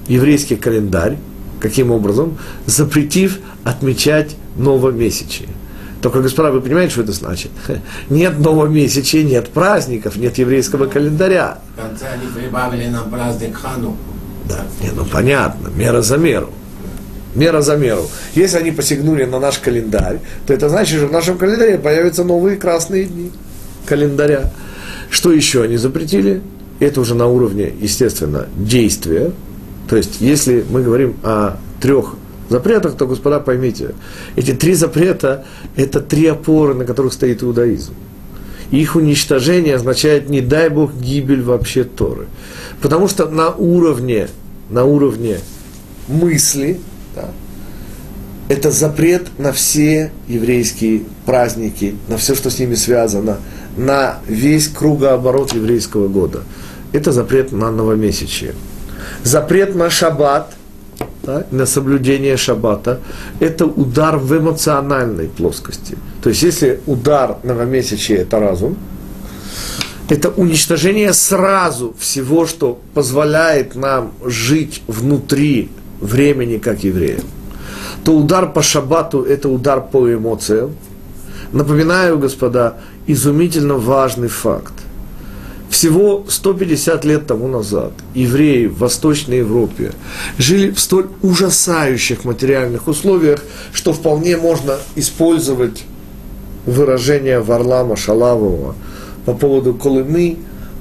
[0.06, 1.16] еврейский календарь,
[1.60, 2.38] каким образом?
[2.66, 5.48] Запретив отмечать новомесячие.
[6.02, 7.50] Только, господа, вы понимаете, что это значит?
[8.10, 11.58] Нет новомесячия, нет праздников, нет еврейского календаря.
[11.74, 13.96] В конце они прибавили нам праздник Хану.
[14.48, 16.50] Да, не, ну понятно, мера за меру.
[17.34, 18.08] Мера за меру.
[18.34, 22.56] Если они посягнули на наш календарь, то это значит, что в нашем календаре появятся новые
[22.56, 23.32] красные дни
[23.86, 24.52] календаря.
[25.10, 26.42] Что еще они запретили?
[26.80, 29.32] это уже на уровне, естественно, действия.
[29.88, 32.14] То есть, если мы говорим о трех
[32.48, 33.94] запретах, то, господа, поймите,
[34.36, 35.44] эти три запрета–
[35.76, 37.94] это три опоры, на которых стоит иудаизм.
[38.70, 42.26] Их уничтожение означает, не дай Бог, гибель вообще Торы.
[42.84, 44.28] Потому что на уровне,
[44.68, 45.38] на уровне
[46.06, 46.78] мысли,
[47.16, 47.30] да,
[48.50, 53.38] это запрет на все еврейские праздники, на все, что с ними связано,
[53.78, 56.42] на весь кругооборот еврейского года–
[56.92, 58.54] это запрет на новомесячие.
[59.22, 60.54] Запрет на шаббат,
[61.22, 63.00] да, на соблюдение шаббата,
[63.40, 65.96] это удар в эмоциональной плоскости.
[66.22, 68.76] То есть, если удар новомесячия– это разум,
[70.08, 77.24] это уничтожение сразу всего, что позволяет нам жить внутри времени как евреям,
[78.04, 80.76] то удар по шаббату– это удар по эмоциям.
[81.52, 84.72] Напоминаю, господа, изумительно важный факт.
[85.70, 89.92] Всего 150 лет тому назад евреи в Восточной Европе
[90.38, 93.40] жили в столь ужасающих материальных условиях,
[93.72, 95.82] что вполне можно использовать
[96.66, 98.76] выражение Варлама Шалавова
[99.24, 100.38] по поводу Колымы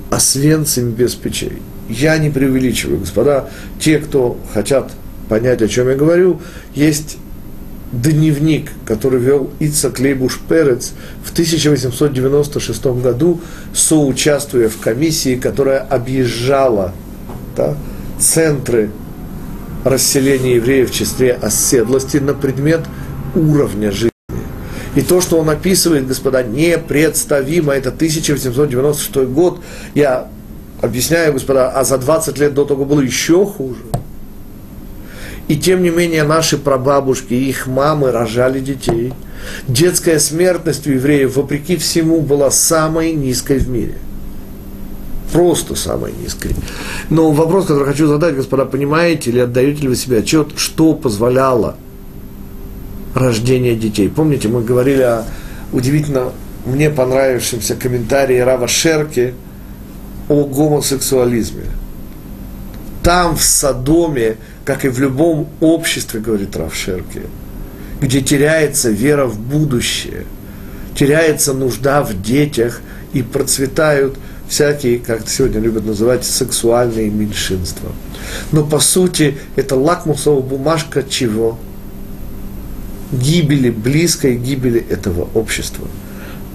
[0.09, 1.61] «Освенцим без печей».
[1.89, 3.49] Я не преувеличиваю, господа.
[3.79, 4.91] Те, кто хотят
[5.29, 6.41] понять, о чем я говорю,
[6.73, 7.17] есть
[7.91, 13.39] дневник, который вел Ицак Лейбуш Перец в 1896 году,
[13.73, 16.93] соучаствуя в комиссии, которая объезжала
[17.55, 17.75] да,
[18.19, 18.91] центры
[19.83, 22.81] расселения евреев в числе оседлости на предмет
[23.35, 24.12] уровня жизни.
[24.95, 29.59] И то, что он описывает, господа, непредставимо, это 1896 год,
[29.95, 30.27] я
[30.81, 33.81] объясняю, господа, а за 20 лет до того было еще хуже.
[35.47, 39.13] И тем не менее наши прабабушки и их мамы рожали детей.
[39.67, 43.95] Детская смертность у евреев, вопреки всему, была самой низкой в мире.
[45.33, 46.55] Просто самой низкой.
[47.09, 51.75] Но вопрос, который хочу задать, господа, понимаете или отдаете ли вы себе отчет, что позволяло
[53.13, 54.09] рождение детей?
[54.09, 55.25] Помните, мы говорили о
[55.71, 56.31] удивительно
[56.65, 59.33] мне понравившемся комментарии Рава Шерки
[60.29, 61.65] о гомосексуализме.
[63.03, 67.21] Там, в Содоме, как и в любом обществе, говорит Рав Шерки,
[67.99, 70.25] где теряется вера в будущее,
[70.95, 77.91] теряется нужда в детях и процветают всякие, как сегодня любят называть, сексуальные меньшинства.
[78.51, 81.59] Но по сути это лакмусовая бумажка чего?
[83.13, 85.87] Гибели, близкой гибели этого общества.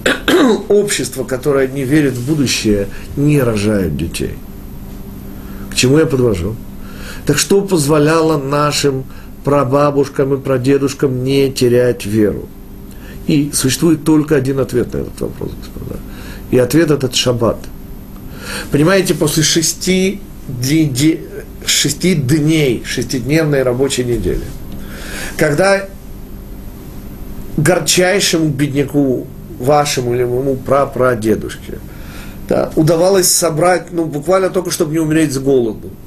[0.69, 4.35] Общество, которое не верит в будущее, не рожает детей.
[5.71, 6.55] К чему я подвожу?
[7.25, 9.05] Так что позволяло нашим
[9.43, 12.49] прабабушкам и прадедушкам не терять веру?
[13.27, 15.99] И существует только один ответ на этот вопрос, господа.
[16.51, 17.59] И ответ этот шаббат.
[18.71, 20.19] Понимаете, после шести,
[21.65, 24.43] шести дней, шестидневной рабочей недели,
[25.37, 25.87] когда
[27.61, 29.27] горчайшему бедняку,
[29.59, 31.79] вашему или моему прапрадедушке,
[32.47, 35.89] да, удавалось собрать, ну, буквально только, чтобы не умереть с голоду–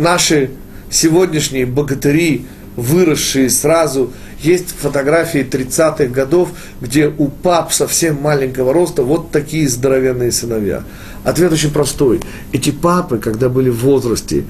[0.00, 0.50] наши
[0.90, 4.10] сегодняшние богатыри, выросшие сразу,
[4.42, 10.82] есть фотографии 30-х годов, где у пап совсем маленького роста вот такие здоровенные сыновья.
[11.24, 12.20] Ответ очень простой.
[12.52, 14.44] Эти папы, когда были в возрасте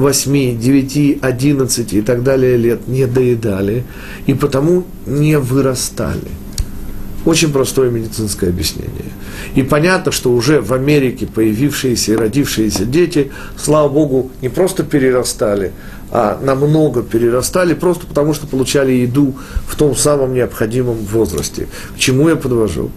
[0.00, 3.84] 8, 9, 11 и так далее лет, не доедали
[4.26, 6.28] и потому не вырастали.
[7.26, 9.12] Очень простое медицинское объяснение.
[9.54, 15.72] И понятно, что уже в Америке появившиеся и родившиеся дети, слава Богу, не просто перерастали,
[16.10, 19.34] а намного перерастали, просто потому что получали еду
[19.68, 21.68] в том самом необходимом возрасте.
[21.94, 22.90] К чему я подвожу?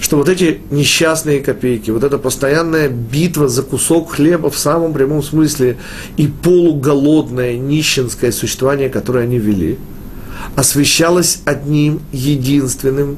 [0.00, 5.22] Что вот эти несчастные копейки, вот эта постоянная битва за кусок хлеба в самом прямом
[5.22, 5.78] смысле
[6.16, 9.78] и полуголодное нищенское существование, которое они вели,
[10.56, 13.16] освещалось одним единственным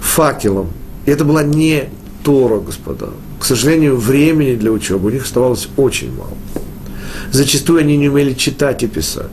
[0.00, 0.70] факелом.
[1.06, 1.88] И это была не
[2.22, 3.10] Тора, господа.
[3.38, 6.32] К сожалению, времени для учебы у них оставалось очень мало.
[7.30, 9.26] Зачастую они не умели читать и писать.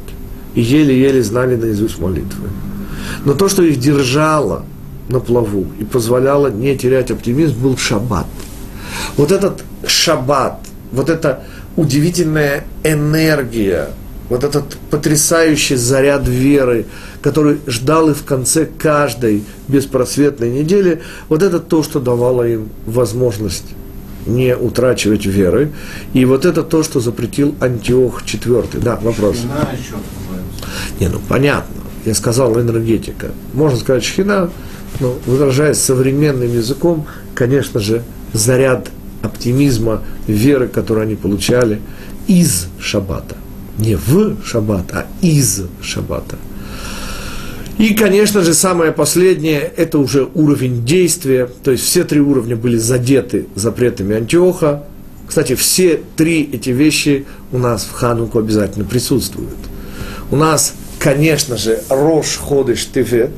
[0.53, 2.49] И еле-еле знали наизусть молитвы.
[3.23, 4.65] Но то, что их держало
[5.11, 8.27] на плаву и позволяло не терять оптимизм, был шаббат.
[9.17, 10.59] Вот этот шаббат,
[10.91, 11.43] вот эта
[11.75, 13.89] удивительная энергия,
[14.29, 16.85] вот этот потрясающий заряд веры,
[17.21, 23.65] который ждал и в конце каждой беспросветной недели, вот это то, что давало им возможность
[24.25, 25.71] не утрачивать веры.
[26.13, 28.79] И вот это то, что запретил Антиох IV.
[28.81, 29.37] Да, вопрос.
[29.37, 29.95] Шхина еще
[30.99, 31.75] Не, ну понятно.
[32.05, 33.31] Я сказал энергетика.
[33.53, 34.49] Можно сказать шхина,
[34.99, 38.89] но выражаясь современным языком, конечно же, заряд
[39.21, 41.79] оптимизма, веры, которую они получали
[42.27, 43.35] из шаббата
[43.81, 46.37] не в шаббат, а из шаббата.
[47.77, 52.77] И, конечно же, самое последнее– это уже уровень действия, то есть все три уровня были
[52.77, 54.83] задеты запретами Антиоха.
[55.27, 59.57] Кстати, все три эти вещи у нас в Хануку обязательно присутствуют.
[60.29, 63.31] У нас, конечно же, Рош Ходыш Тевет,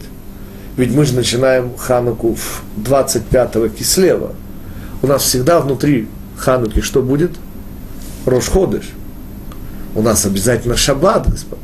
[0.77, 4.33] ведь мы же начинаем Хануку в 25-го Кислева.
[5.01, 6.07] У нас всегда внутри
[6.37, 7.31] Хануки что будет?
[8.25, 8.85] Рош Ходыш–
[9.95, 11.61] у нас обязательно шаббат, господа.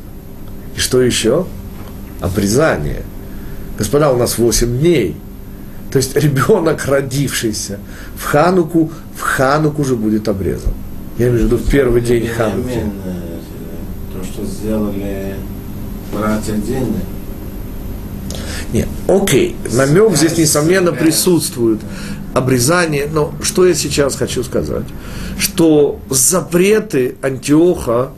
[0.75, 1.45] И что еще?
[2.21, 3.03] Обрезание.
[3.77, 5.15] Господа, у нас 8 дней.
[5.91, 7.79] То есть ребенок, родившийся
[8.15, 10.73] в Хануку, в Хануку уже будет обрезан.
[11.17, 12.83] Я имею в виду в первый день Хануки.
[13.05, 13.39] Э,
[14.13, 15.35] то, что сделали
[16.13, 17.01] братья Дины.
[18.73, 21.79] Нет, окей, намек здесь, несомненно, присутствует.
[22.33, 24.85] Обрезание, но что я сейчас хочу сказать?
[25.39, 28.11] Что запреты Антиоха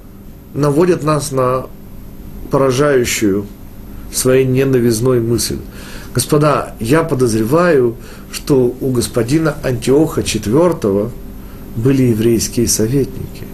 [0.54, 1.68] наводят нас на
[2.52, 3.46] поражающую
[4.14, 5.62] своей ненавизной мыслью.
[6.14, 7.96] Господа, я подозреваю,
[8.32, 11.10] что у господина Антиоха IV
[11.78, 13.46] были еврейские советники.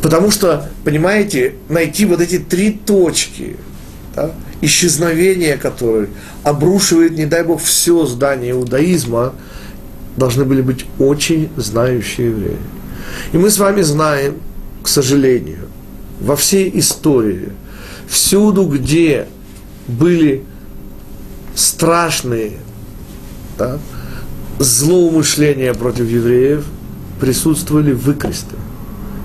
[0.00, 3.56] Потому что, понимаете, найти вот эти три точки,
[4.14, 6.10] да, исчезновение которых
[6.42, 9.32] обрушивает, не дай бог, все здание иудаизма,
[10.16, 12.58] должны были быть очень знающие евреи.
[13.32, 14.36] И мы с вами знаем,
[14.82, 15.68] к сожалению,
[16.20, 17.52] во всей истории,
[18.08, 19.26] всюду, где
[19.88, 20.44] были
[21.54, 22.52] страшные
[23.58, 23.78] да,
[24.58, 26.64] злоумышления против евреев,
[27.20, 28.56] присутствовали выкресты.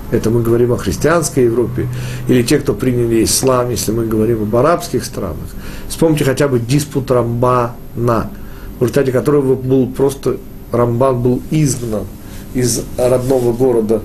[0.09, 1.87] Это мы говорим о христианской Европе,
[2.29, 5.47] или те, кто приняли ислам, если мы говорим об арабских странах.
[5.89, 8.29] Вспомните хотя бы диспут Рамбана,
[8.79, 10.37] в результате которого был просто,
[10.71, 12.05] Рамбан был изгнан
[12.53, 14.01] из родного города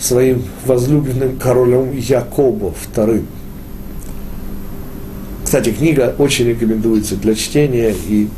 [0.00, 3.24] своим возлюбленным королем Якобо II.
[5.44, 8.28] Кстати, книга очень рекомендуется для чтения, и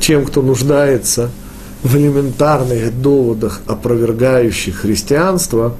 [0.00, 1.30] тем, кто нуждается–
[1.82, 5.74] в элементарных доводах, опровергающих христианство,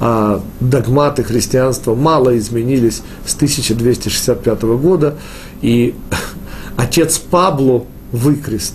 [0.00, 5.16] а догматы христианства мало изменились с 1265 года,
[5.62, 5.94] и
[6.76, 8.74] отец Пабло Выкрест,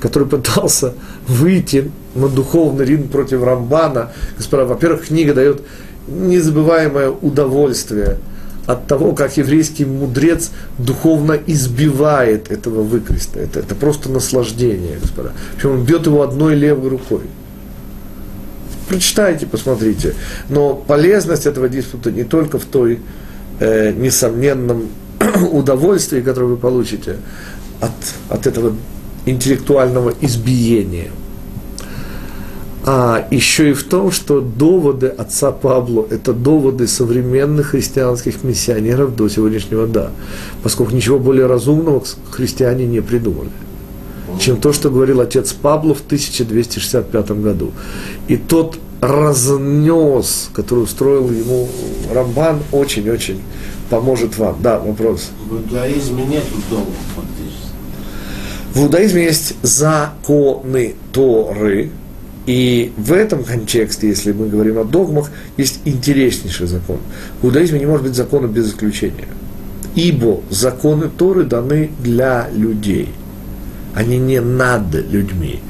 [0.00, 0.94] который пытался
[1.26, 5.62] выйти на духовный ринг против Рамбана, господа, во-первых, книга дает
[6.06, 8.18] незабываемое удовольствие–
[8.66, 13.40] от того, как еврейский мудрец духовно избивает этого выкреста.
[13.40, 15.32] Это, это просто наслаждение, господа.
[15.54, 17.22] Причем он бьет его одной левой рукой.
[18.88, 20.14] Прочитайте, посмотрите.
[20.48, 23.00] Но полезность этого диспута не только в той
[23.58, 24.88] э, несомненном
[25.52, 27.16] удовольствии, которое вы получите
[27.80, 27.90] от,
[28.28, 28.74] от этого
[29.26, 31.10] интеллектуального избиения–
[32.84, 39.28] а еще и в том, что доводы отца Пабло– это доводы современных христианских миссионеров до
[39.28, 40.10] сегодняшнего дня,
[40.64, 43.50] поскольку ничего более разумного христиане не придумали,
[44.40, 47.70] чем то, что говорил отец Пабло в 1265 году.
[48.26, 51.68] И тот разнес, который устроил ему
[52.12, 53.40] Рамбан, очень-очень
[53.90, 54.56] поможет вам.
[54.60, 55.30] Да, вопрос.
[55.48, 57.62] В иудаизме нет долга фактически.
[58.74, 61.90] В иудаизме есть законы Торы,
[62.46, 66.98] и в этом контексте, если мы говорим о догмах, есть интереснейший закон.
[67.40, 69.28] В иудаизме не может быть закона без исключения.
[69.94, 73.10] Ибо законы Торы даны для людей.
[73.94, 75.60] Они не над людьми.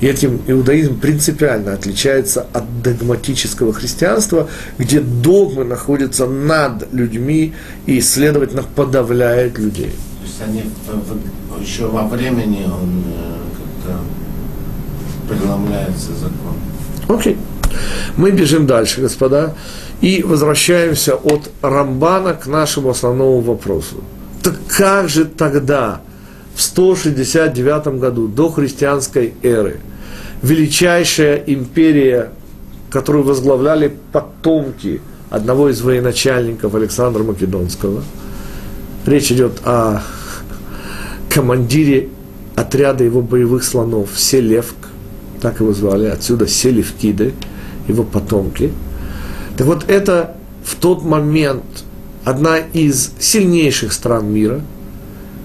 [0.00, 4.48] И этим иудаизм принципиально отличается от догматического христианства,
[4.78, 7.54] где догмы находятся над людьми
[7.86, 9.92] и, следовательно, подавляют людей.
[10.20, 10.62] То есть они
[11.60, 13.36] еще во времени он э,
[13.84, 14.00] как-то
[15.28, 16.56] преломляется закон.
[17.08, 17.36] Окей.
[18.16, 19.54] Мы бежим дальше, господа,
[20.00, 24.02] и возвращаемся от Рамбана к нашему основному вопросу.
[24.42, 26.00] Так как же тогда,
[26.54, 29.80] в 169 году, до христианской эры,
[30.42, 32.30] величайшая империя,
[32.90, 35.00] которую возглавляли потомки
[35.30, 38.02] одного из военачальников Александра Македонского,
[39.06, 40.02] речь идет о
[41.28, 42.08] командире
[42.54, 44.76] отряда его боевых слонов Селевк,
[45.40, 47.34] так его звали, отсюда Селевкиды,
[47.88, 48.72] его потомки.
[49.56, 51.64] Так вот, это в тот момент
[52.24, 54.60] одна из сильнейших стран мира,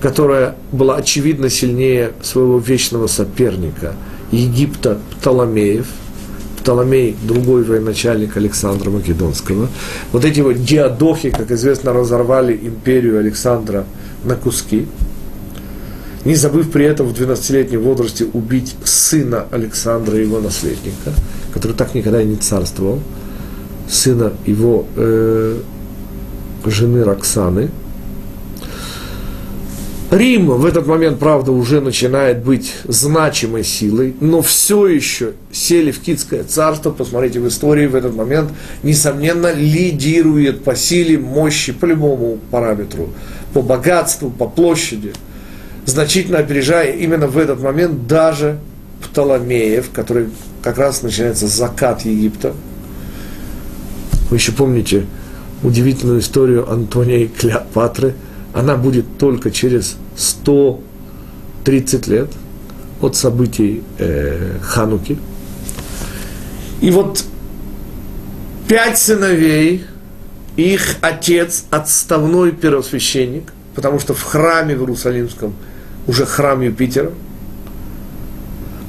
[0.01, 3.93] которая была очевидно сильнее своего вечного соперника
[4.31, 5.87] Египта Птоломеев,
[6.59, 9.67] Птоломей, другой военачальник Александра Македонского.
[10.11, 13.85] Вот эти вот диадохи, как известно, разорвали империю Александра
[14.23, 14.87] на куски–
[16.25, 21.13] не забыв при этом в 12-летнем возрасте убить сына Александра, его наследника,
[21.53, 22.99] который так никогда и не царствовал,
[23.89, 25.59] сына его э,
[26.65, 27.71] жены Роксаны.
[30.11, 36.91] Рим в этот момент, правда, уже начинает быть значимой силой, но все еще Селевкидское царство,
[36.91, 38.49] посмотрите в истории, в этот момент,
[38.83, 43.09] несомненно, лидирует по силе, мощи, по любому параметру,
[43.53, 45.13] по богатству, по площади–
[45.91, 48.59] значительно опережая именно в этот момент даже
[49.01, 50.29] Птоломеев, который
[50.63, 52.53] как раз начинается закат Египта.
[54.29, 55.05] Вы еще помните
[55.63, 58.15] удивительную историю Антония и Клеопатры.
[58.53, 62.29] Она будет только через 130 лет
[63.01, 65.17] от событий э, Хануки.
[66.79, 67.23] И вот
[68.67, 69.85] пять сыновей,
[70.55, 75.53] их отец, отставной первосвященник, потому что в храме в Иерусалимском–
[76.07, 77.11] уже храм Юпитера,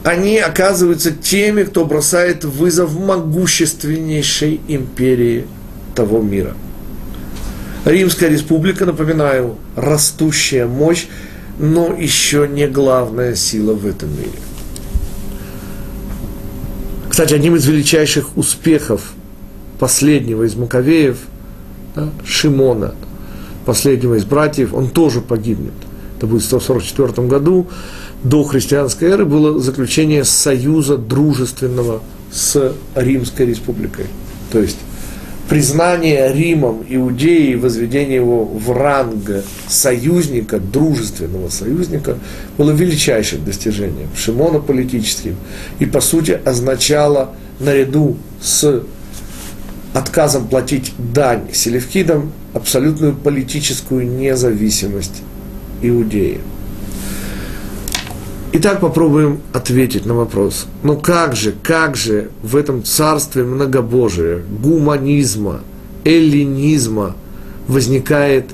[0.05, 5.47] они оказываются теми, кто бросает вызов могущественнейшей империи
[5.95, 6.55] того мира.
[7.85, 11.07] Римская республика, напоминаю, растущая мощь,
[11.59, 14.31] но еще не главная сила в этом мире.
[17.09, 19.13] Кстати, одним из величайших успехов
[19.79, 21.19] последнего из Маковеев,
[21.95, 22.95] да, Шимона,
[23.67, 25.75] последнего из братьев, он тоже погибнет.
[26.23, 27.67] Это будет в 144 году,
[28.23, 32.01] до христианской эры, было заключение союза дружественного
[32.31, 34.05] с Римской республикой.
[34.53, 34.79] То есть
[35.49, 42.19] признание Римом Иудеи и возведение его в ранг союзника, дружественного союзника,
[42.57, 45.35] было величайшим достижением, Шимона политическим,
[45.81, 48.85] и по сути означало наряду с
[49.93, 55.23] отказом платить дань селевкидам абсолютную политическую независимость
[55.83, 56.41] Иудеи.
[58.55, 60.67] Итак, попробуем ответить на вопрос.
[60.83, 65.61] Ну как же, как же в этом царстве многобожия, гуманизма,
[66.05, 67.17] эллинизма
[67.67, 68.51] возникает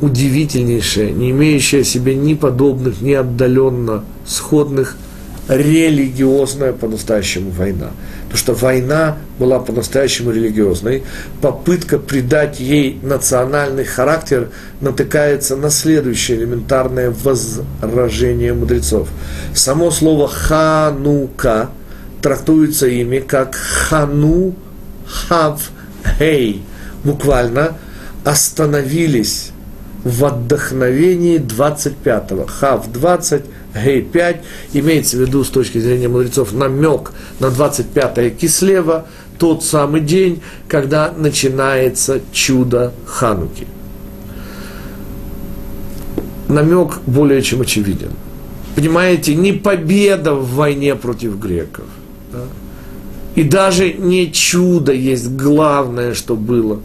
[0.00, 4.96] удивительнейшая, не имеющая себе ни подобных, ни отдаленно сходных
[5.48, 7.90] религиозная по-настоящему война.
[8.24, 11.04] Потому что война была по-настоящему религиозной.
[11.40, 19.08] Попытка придать ей национальный характер натыкается на следующее элементарное возражение мудрецов.
[19.54, 21.70] Само слово «ханука»
[22.22, 24.54] трактуется ими как «хану
[25.06, 25.70] хав
[26.18, 26.62] хей».
[27.04, 27.76] Буквально
[28.24, 29.52] остановились
[30.02, 32.46] в отдохновении 25-го.
[32.46, 33.42] Хав 20,
[33.84, 34.36] Гей 5,
[34.74, 39.06] имеется в виду с точки зрения мудрецов намек на 25-е Кислева,
[39.38, 43.66] тот самый день, когда начинается чудо Хануки.
[46.48, 48.10] Намек более чем очевиден.
[48.76, 51.86] Понимаете, не победа в войне против греков.
[52.32, 52.44] Да?
[53.34, 56.80] И даже не чудо есть главное, что было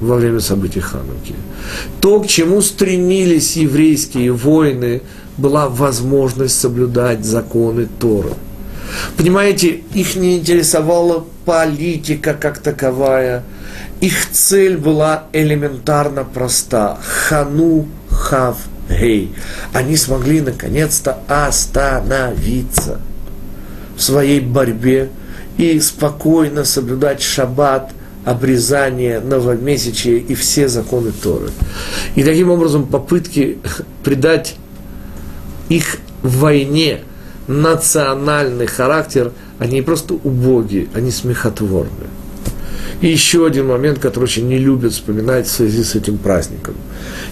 [0.00, 1.34] во время событий Хануки.
[2.00, 5.02] То, к чему стремились еврейские воины,
[5.36, 8.30] была возможность соблюдать законы Торы.
[9.16, 13.42] Понимаете, их не интересовала политика как таковая.
[14.00, 16.98] Их цель была элементарно проста.
[17.02, 18.56] Хану хав
[18.88, 19.34] гей.
[19.72, 23.00] Они смогли наконец-то остановиться
[23.96, 25.10] в своей борьбе
[25.56, 27.90] и спокойно соблюдать шаббат–
[28.24, 31.50] обрезание, новомесячие и все законы Торы.
[32.14, 33.58] И таким образом попытки
[34.04, 34.56] придать
[35.68, 37.00] их войне
[37.46, 42.08] национальный характер, они просто убогие, они смехотворны.
[43.00, 46.74] И еще один момент, который очень не любят вспоминать в связи с этим праздником.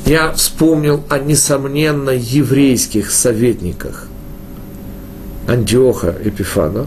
[0.04, 4.08] Я вспомнил о несомненно еврейских советниках
[5.46, 6.86] Антиоха Эпифана,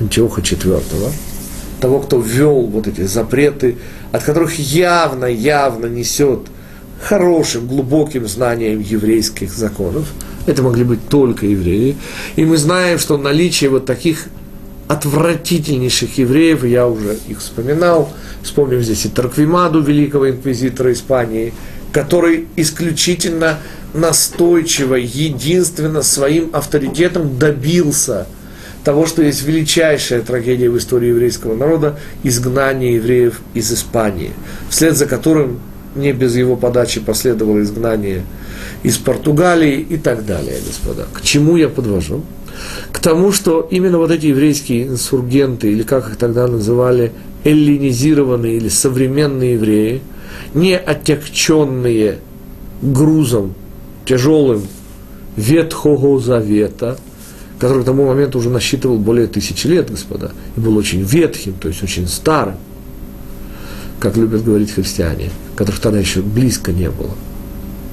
[0.00, 0.82] Антиоха IV,
[1.80, 3.76] того, кто ввел вот эти запреты,
[4.12, 6.40] от которых явно, явно несет
[7.00, 10.06] хорошим, глубоким знанием еврейских законов.
[10.46, 11.96] Это могли быть только евреи.
[12.36, 14.26] И мы знаем, что наличие вот таких
[14.88, 21.52] отвратительнейших евреев, я уже их вспоминал, вспомним здесь и Тарквимаду, великого инквизитора Испании,
[21.92, 23.58] который исключительно
[23.94, 28.26] настойчиво, единственно своим авторитетом добился–
[28.84, 34.32] того, что есть величайшая трагедия в истории еврейского народа– изгнание евреев из Испании,
[34.70, 35.60] вслед за которым
[35.94, 38.22] не без его подачи последовало изгнание
[38.82, 41.06] из Португалии и так далее, господа.
[41.12, 42.22] К чему я подвожу?
[42.92, 47.12] К тому, что именно вот эти еврейские инсургенты, или как их тогда называли,
[47.44, 50.02] эллинизированные или современные евреи,
[50.54, 52.18] не отягченные
[52.82, 53.54] грузом
[54.04, 54.66] тяжелым
[55.36, 56.98] Ветхого Завета–
[57.60, 61.68] который к тому моменту уже насчитывал более тысячи лет, господа, и был очень ветхим, то
[61.68, 62.56] есть очень старым,
[64.00, 67.14] как любят говорить христиане, которых тогда еще близко не было.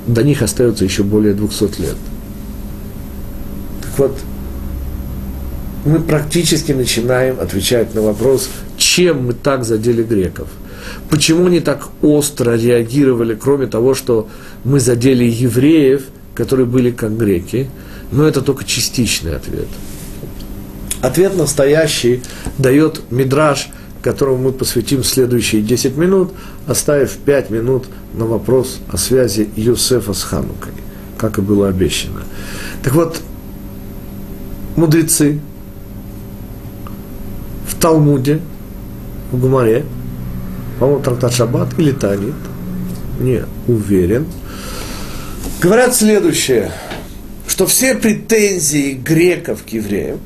[0.07, 1.97] До них остается еще более 200 лет.
[3.81, 4.17] Так вот,
[5.85, 10.47] мы практически начинаем отвечать на вопрос, чем мы так задели греков.
[11.09, 14.29] Почему они так остро реагировали, кроме того, что
[14.63, 16.03] мы задели евреев,
[16.35, 17.69] которые были как греки,
[18.11, 19.67] но это только частичный ответ.
[21.01, 22.21] Ответ настоящий
[22.57, 23.69] дает Мидраж,
[24.09, 26.31] которому мы посвятим следующие 10 минут,
[26.67, 30.73] оставив 5 минут на вопрос о связи Юсефа с Ханукой,
[31.17, 32.21] как и было обещано.
[32.83, 33.21] Так вот,
[34.75, 35.39] мудрецы
[37.67, 38.39] в Талмуде,
[39.31, 39.85] в Гумаре,
[40.79, 42.35] по-моему, Трактат Шаббат или Танит,
[43.19, 44.25] не уверен,
[45.61, 46.71] говорят следующее–
[47.57, 50.19] что все претензии греков к евреям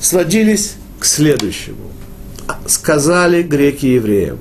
[0.00, 1.90] сводились к следующему.
[2.66, 4.38] Сказали греки евреям,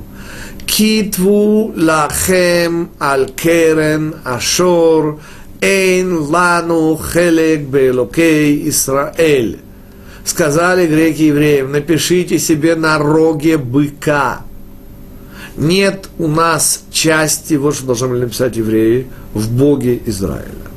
[0.66, 5.20] Китву лахем аль керен ашор
[5.62, 9.60] эйн лану хелек беэлокей Исраэль.
[10.24, 14.42] Сказали греки евреям, напишите себе на роге быка.
[15.58, 20.69] Нет у нас части, вот что должны были написать евреи, в Боге Израиля.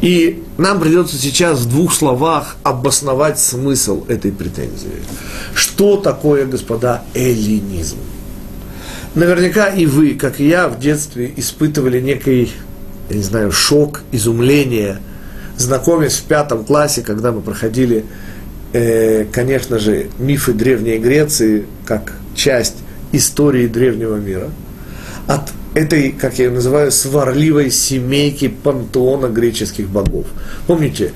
[0.00, 5.02] И нам придется сейчас в двух словах обосновать смысл этой претензии.
[5.54, 7.98] Что такое, господа, эллинизм?
[9.14, 12.52] Наверняка и вы, как и я, в детстве испытывали некий,
[13.08, 14.98] я не знаю, шок, изумление,
[15.56, 18.04] знакомясь в пятом классе, когда мы проходили,
[18.72, 22.76] э, конечно же, мифы Древней Греции, как часть
[23.12, 24.50] истории древнего мира.
[25.26, 30.26] От этой, как я ее называю, сварливой семейки пантеона греческих богов.
[30.66, 31.12] Помните,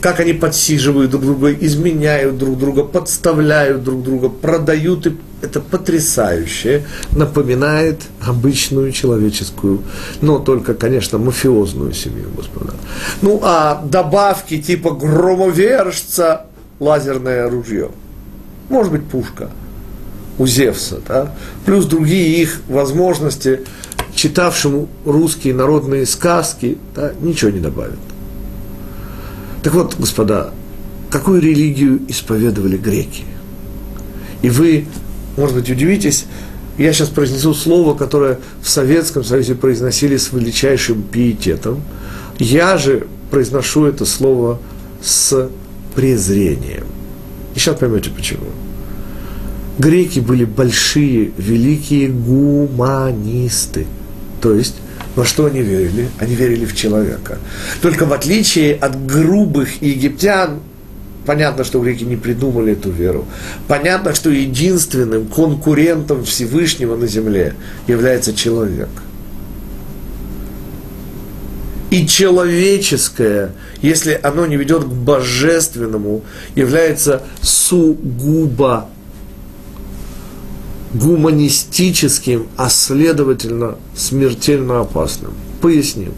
[0.00, 6.84] как они подсиживают друг друга, изменяют друг друга, подставляют друг друга, продают, и это потрясающе,
[7.12, 9.82] напоминает обычную человеческую,
[10.20, 12.74] но только, конечно, мафиозную семью, господа.
[13.22, 16.46] Ну, а добавки типа громовержца,
[16.78, 17.90] лазерное ружье,
[18.68, 19.50] может быть, пушка–
[20.38, 21.34] у Зевса, да?
[21.64, 23.60] плюс другие их возможности,
[24.16, 27.98] читавшему русские народные сказки, да, ничего не добавят.
[29.62, 30.52] Так вот, господа,
[31.10, 33.24] какую религию исповедовали греки?
[34.42, 34.86] И вы,
[35.36, 36.26] может быть, удивитесь,
[36.78, 41.82] я сейчас произнесу слово, которое в Советском Союзе произносили с величайшим пиететом.
[42.38, 44.58] Я же произношу это слово
[45.02, 45.48] с
[45.94, 46.84] презрением.
[47.54, 48.46] И сейчас поймете почему.
[49.78, 53.86] Греки были большие, великие гуманисты.
[54.46, 54.76] То есть,
[55.16, 56.08] во что они верили?
[56.20, 57.38] Они верили в человека.
[57.82, 60.60] Только в отличие от грубых египтян,
[61.26, 63.24] понятно, что греки не придумали эту веру.
[63.66, 67.54] Понятно, что единственным конкурентом Всевышнего на земле
[67.88, 68.88] является человек.
[71.90, 73.50] И человеческое,
[73.82, 76.22] если оно не ведет к божественному,
[76.54, 78.90] является сугубо
[80.98, 85.32] гуманистическим, а следовательно смертельно опасным.
[85.60, 86.12] Поясним.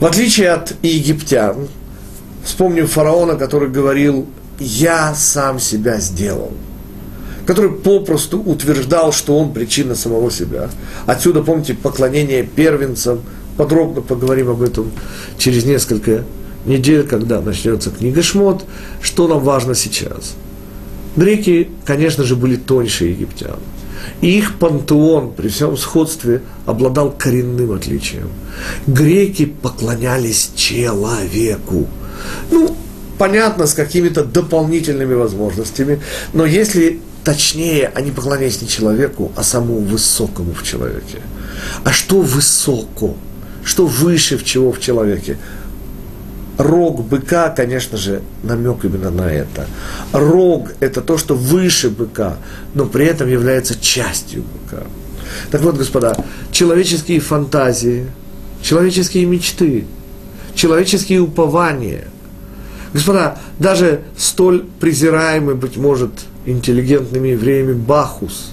[0.00, 1.68] В отличие от египтян,
[2.44, 4.26] вспомним фараона, который говорил,
[4.58, 6.52] я сам себя сделал,
[7.46, 10.70] который попросту утверждал, что он причина самого себя.
[11.06, 13.20] Отсюда, помните, поклонение первенцам,
[13.56, 14.90] подробно поговорим об этом
[15.38, 16.24] через несколько
[16.66, 18.64] недель, когда начнется книга Шмот,
[19.00, 20.34] что нам важно сейчас–
[21.16, 23.58] Греки, конечно же, были тоньше египтян.
[24.20, 28.28] И их пантеон при всем сходстве обладал коренным отличием.
[28.86, 31.86] Греки поклонялись человеку.
[32.50, 32.76] Ну,
[33.18, 36.00] понятно, с какими-то дополнительными возможностями,
[36.32, 41.20] но если точнее, они поклонялись не человеку, а самому высокому в человеке.
[41.82, 43.16] А что высоко?
[43.64, 45.38] Что выше в чего в человеке?
[46.58, 49.66] Рог быка, конечно же, намек именно на это.
[50.12, 52.36] Рог– это то, что выше быка,
[52.74, 54.84] но при этом является частью быка.
[55.50, 56.16] Так вот, господа,
[56.52, 58.06] человеческие фантазии,
[58.62, 59.86] человеческие мечты,
[60.54, 62.04] человеческие упования.
[62.92, 66.10] Господа, даже столь презираемый, быть может,
[66.46, 68.52] интеллигентными евреями Бахус.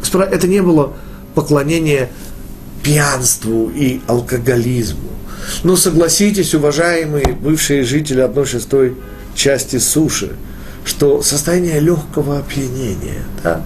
[0.00, 0.94] Господа, это не было
[1.34, 2.10] поклонение
[2.82, 5.15] пьянству и алкоголизму.
[5.62, 8.96] Но согласитесь, уважаемые бывшие жители одной шестой
[9.34, 10.32] части суши,
[10.84, 13.64] что состояние легкого опьянения, да,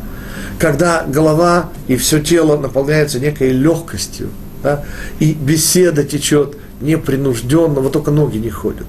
[0.58, 4.30] когда голова и все тело наполняются некой легкостью,
[4.62, 4.84] да,
[5.18, 8.86] и беседа течет непринужденно, вот только ноги не ходят.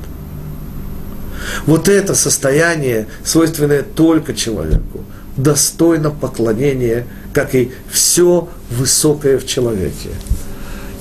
[1.66, 5.04] Вот это состояние, свойственное только человеку,
[5.38, 10.10] достойно поклонения, как и все высокое в человеке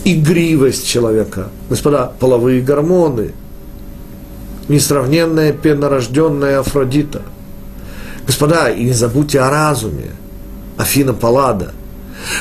[0.04, 1.48] игривость человека.
[1.68, 3.32] Господа, половые гормоны,
[4.68, 7.22] несравненная пенорожденная Афродита.
[8.26, 10.10] Господа, и не забудьте о разуме,
[10.76, 11.72] Афина Паллада.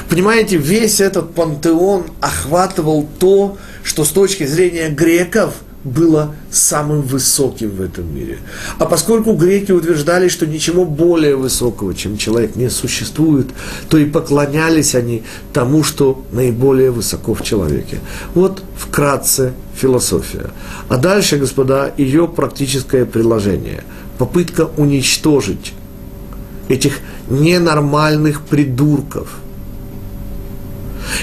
[0.09, 5.53] Понимаете, весь этот пантеон охватывал то, что с точки зрения греков–
[5.83, 8.39] было самым высоким в этом мире.
[8.77, 13.47] А поскольку греки утверждали, что ничего более высокого, чем человек, не существует,
[13.87, 15.23] то и поклонялись они
[15.53, 17.99] тому, что наиболее высоко в человеке.
[18.33, 20.49] Вот вкратце философия.
[20.89, 23.83] А дальше, господа, ее практическое приложение.
[24.17, 25.73] Попытка уничтожить
[26.67, 26.99] этих
[27.29, 29.29] ненормальных придурков,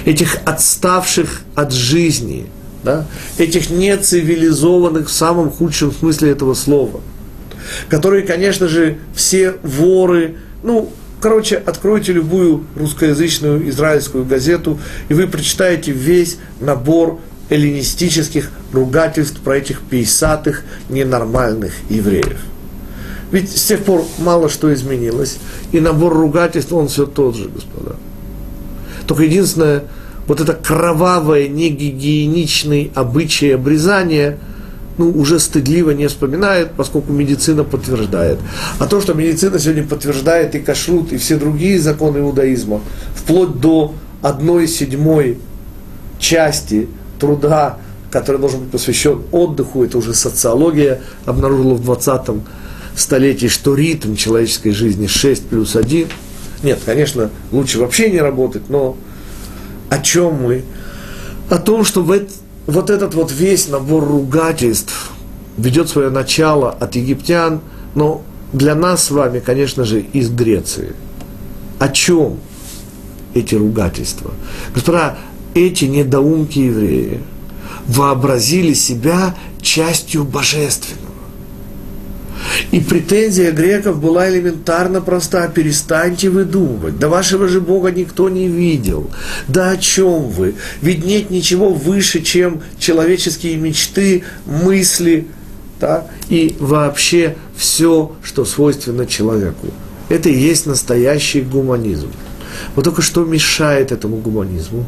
[0.06, 2.46] этих отставших от жизни–
[2.86, 3.06] да,
[3.36, 7.00] этих нецивилизованных в самом худшем смысле этого слова,
[7.88, 14.78] которые, конечно же, все воры, ну, Короче, откройте любую русскоязычную израильскую газету,
[15.08, 17.18] и вы прочитаете весь набор
[17.48, 22.38] эллинистических ругательств про этих пейсатых ненормальных евреев.
[23.32, 25.38] Ведь с тех пор мало что изменилось,
[25.72, 27.96] и набор ругательств, он все тот же, господа.
[29.06, 29.84] Только единственное,
[30.26, 34.38] вот это кровавое, негигиеничное обычай обрезания,
[34.98, 38.38] ну, уже стыдливо не вспоминает, поскольку медицина подтверждает.
[38.78, 42.80] А то, что медицина сегодня подтверждает и кашрут, и все другие законы иудаизма,
[43.14, 45.38] вплоть до одной седьмой
[46.18, 46.88] части
[47.20, 47.78] труда,
[48.10, 52.42] который должен быть посвящен отдыху, это уже социология обнаружила в 20
[52.96, 56.08] столетии, что ритм человеческой жизни 6 плюс 1.
[56.62, 58.96] Нет, конечно, лучше вообще не работать, но
[59.90, 60.64] о чем мы?
[61.50, 65.12] О том, что вот этот вот весь набор ругательств
[65.56, 67.60] ведет свое начало от египтян,
[67.94, 68.22] но
[68.52, 70.94] для нас с вами, конечно же, из Греции.
[71.78, 72.38] О чем
[73.34, 74.32] эти ругательства?
[74.74, 75.16] Господа,
[75.54, 77.20] эти недоумки евреи
[77.86, 81.05] вообразили себя частью божественного.
[82.70, 85.48] И претензия греков была элементарно проста.
[85.48, 86.98] Перестаньте выдумывать.
[86.98, 89.10] Да вашего же Бога никто не видел.
[89.48, 90.54] Да о чем вы?
[90.82, 95.26] Ведь нет ничего выше, чем человеческие мечты, мысли
[95.80, 96.06] да?
[96.28, 99.68] и вообще все, что свойственно человеку.
[100.08, 102.10] Это и есть настоящий гуманизм.
[102.74, 104.86] Вот только что мешает этому гуманизму?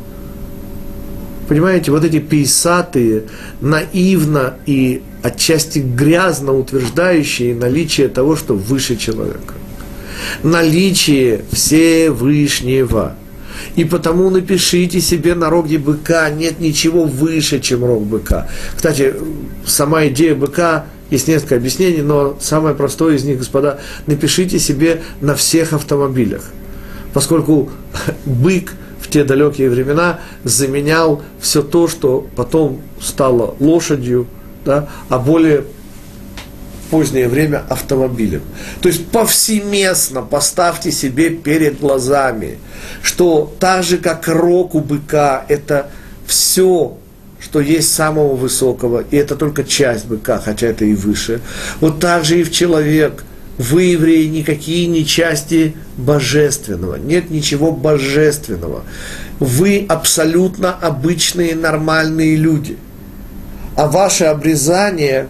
[1.49, 3.24] Понимаете, вот эти пейсатые,
[3.62, 9.55] наивно и отчасти грязно утверждающие наличие того, что выше человека.
[10.42, 13.14] Наличие Всевышнего.
[13.76, 18.49] И потому напишите себе на роге быка, нет ничего выше, чем рог быка.
[18.76, 19.14] Кстати,
[19.64, 25.34] сама идея быка, есть несколько объяснений, но самое простое из них, господа, напишите себе на
[25.34, 26.42] всех автомобилях.
[27.14, 27.70] Поскольку
[28.26, 28.74] бык
[29.11, 34.26] те далекие времена заменял все то, что потом стало лошадью,
[34.64, 35.64] да, а более
[36.90, 38.42] позднее время автомобилем.
[38.80, 42.59] То есть повсеместно поставьте себе перед глазами,
[43.02, 45.90] что так же, как рог у быка, это
[46.26, 46.96] все,
[47.40, 51.40] что есть самого высокого, и это только часть быка, хотя это и выше.
[51.80, 53.24] Вот так же и в человек.
[53.59, 56.96] Вы, евреи, никакие не части божественного.
[56.96, 58.84] Нет ничего божественного.
[59.40, 62.76] Вы абсолютно обычные, нормальные люди–
[63.78, 65.28] а ваше обрезание,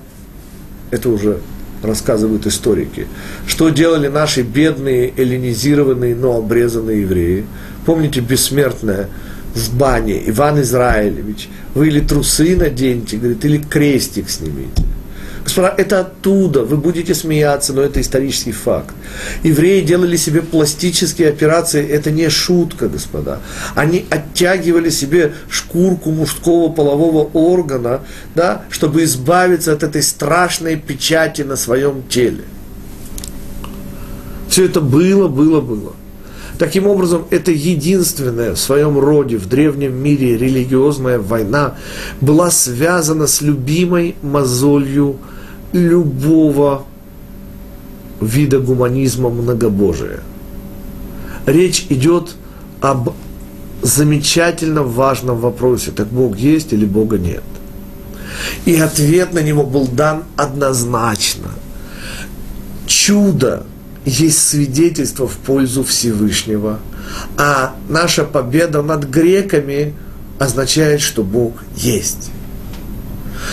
[0.90, 1.40] это уже
[1.82, 3.06] рассказывают историки,
[3.46, 7.44] что делали наши бедные, эллинизированные, но обрезанные евреи.
[7.84, 9.10] Помните бессмертное
[9.54, 14.82] в бане Иван Израилевич, вы или трусы наденьте, говорит, или крестик снимите.
[15.58, 18.94] Господа, это оттуда, вы будете смеяться, но это исторический факт.
[19.42, 23.40] Евреи делали себе пластические операции, это не шутка, господа.
[23.74, 28.02] Они оттягивали себе шкурку мужского полового органа,
[28.36, 32.44] да, чтобы избавиться от этой страшной печати на своем теле.
[34.48, 35.94] Все это было, было, было.
[36.60, 41.74] Таким образом, это единственная в своем роде в древнем мире религиозная война
[42.20, 45.18] была связана с любимой мозолью
[45.72, 46.84] любого
[48.20, 50.20] вида гуманизма многобожия.
[51.46, 52.34] Речь идет
[52.80, 53.10] об
[53.82, 57.44] замечательно важном вопросе, так Бог есть или Бога нет.
[58.64, 61.50] И ответ на него был дан однозначно.
[62.86, 63.64] Чудо
[64.04, 66.78] есть свидетельство в пользу Всевышнего,
[67.36, 69.94] а наша победа над греками
[70.38, 72.30] означает, что Бог есть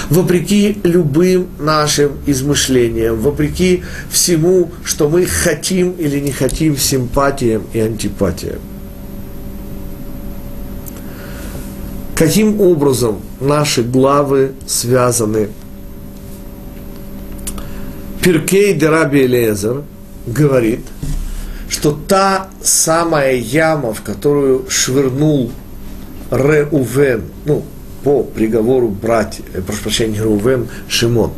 [0.10, 8.60] вопреки любым нашим измышлениям, вопреки всему, что мы хотим или не хотим, симпатиям и антипатиям.
[12.16, 15.50] Каким образом наши главы связаны?
[18.22, 19.84] Пиркей Дераби Элезер
[20.26, 20.80] говорит,
[21.70, 25.52] что та самая яма, в которую швырнул
[26.32, 27.64] Реувен, ну,
[28.06, 31.32] по приговору братьев, э, прошу прощения, Рувен Шимон.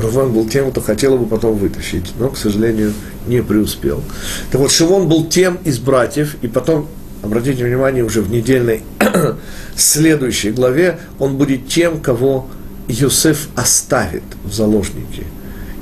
[0.00, 2.92] Рувен был тем, кто хотел его потом вытащить, но, к сожалению,
[3.28, 4.02] не преуспел.
[4.50, 6.88] Так вот, Шимон был тем из братьев, и потом,
[7.22, 8.82] обратите внимание, уже в недельной
[9.76, 12.48] следующей главе он будет тем, кого
[12.88, 15.22] Йосеф оставит в заложники.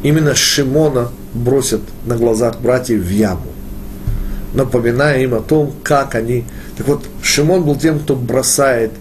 [0.03, 3.47] Именно Шимона бросят на глазах братьев в яму,
[4.53, 6.45] напоминая им о том, как они...
[6.76, 8.93] Так вот, Шимон был тем, кто бросает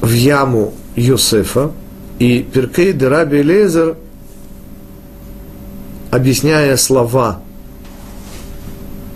[0.00, 1.70] в яму Йосефа,
[2.18, 3.96] и Перкей де Раби Лезер,
[6.10, 7.40] объясняя слова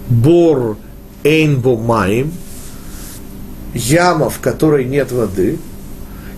[0.08, 0.76] Бор
[1.24, 2.32] эйнбо маим,
[3.74, 5.58] яма, в которой нет воды,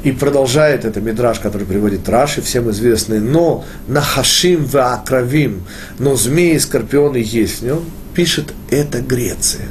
[0.05, 5.63] и продолжает это мидраж, который приводит Раши, всем известный, но нахашим в акравим,
[5.99, 7.81] но змеи и скорпионы есть в нем,
[8.15, 9.67] пишет это Греция.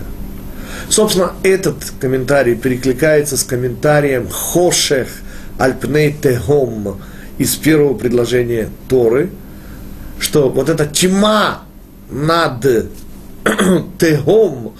[0.89, 5.07] Собственно, этот комментарий перекликается с комментарием Хошех
[5.57, 6.99] Альпней Техом
[7.37, 9.29] из первого предложения Торы,
[10.19, 11.63] что вот эта тьма
[12.09, 12.65] над
[13.99, 14.73] Техом,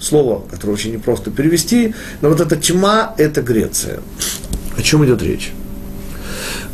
[0.00, 4.00] слово, которое очень непросто перевести, но вот эта тьма– это Греция.
[4.76, 5.52] О чем идет речь?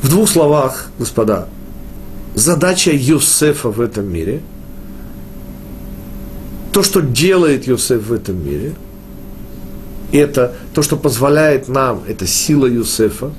[0.02, 1.48] В двух словах, господа,
[2.34, 4.42] задача Юсефа в этом мире,
[6.76, 8.74] то, что делает Юсеф в этом мире,
[10.12, 13.32] это то, что позволяет нам, это сила Юсефа,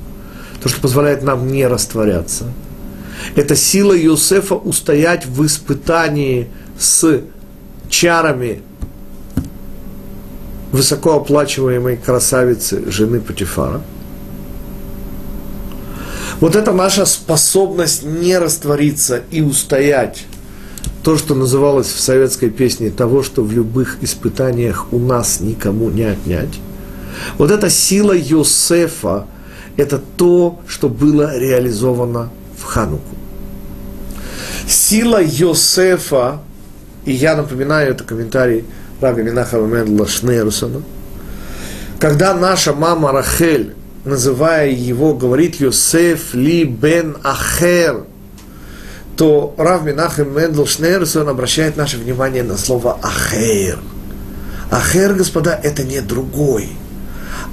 [0.60, 2.46] то, что позволяет нам не растворяться,
[3.36, 6.48] это сила Юсефа устоять в испытании
[6.80, 7.22] с
[7.90, 8.64] чарами
[10.72, 13.84] высокооплачиваемой красавицы жены Патифара.
[16.40, 20.26] Вот это наша способность не раствориться и устоять.
[21.08, 26.04] То, что называлось в советской песне того, что в любых испытаниях у нас никому не
[26.04, 26.60] отнять.
[27.38, 29.26] Вот эта сила Йосефа–
[29.78, 32.30] это то, что было реализовано
[32.60, 33.16] в Хануку.
[34.68, 36.42] Сила Йосефа,
[37.06, 38.66] и я напоминаю, это комментарий
[39.00, 40.82] Раби Минахава Мендла Шнерусона,
[42.02, 48.04] когда наша мама Рахель, называя его, говорит Йосеф ли бен Ахер,
[49.18, 53.80] то Рав Минахем Мендл Шнерсон обращает наше внимание на слово Ахер.
[54.70, 56.70] Ахер, господа, это не другой.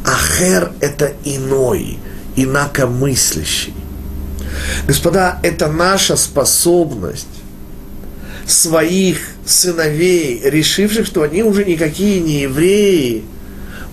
[0.04, 1.98] Ахер– это иной,
[2.36, 3.72] инакомыслящий.
[4.86, 7.26] Господа, это наша способность
[8.46, 13.24] своих сыновей, решивших, что они уже никакие не евреи,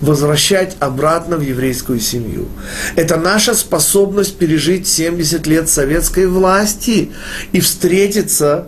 [0.02, 2.48] возвращать обратно в еврейскую семью.
[2.96, 7.12] Это наша способность пережить 70 лет советской власти
[7.52, 8.66] и встретиться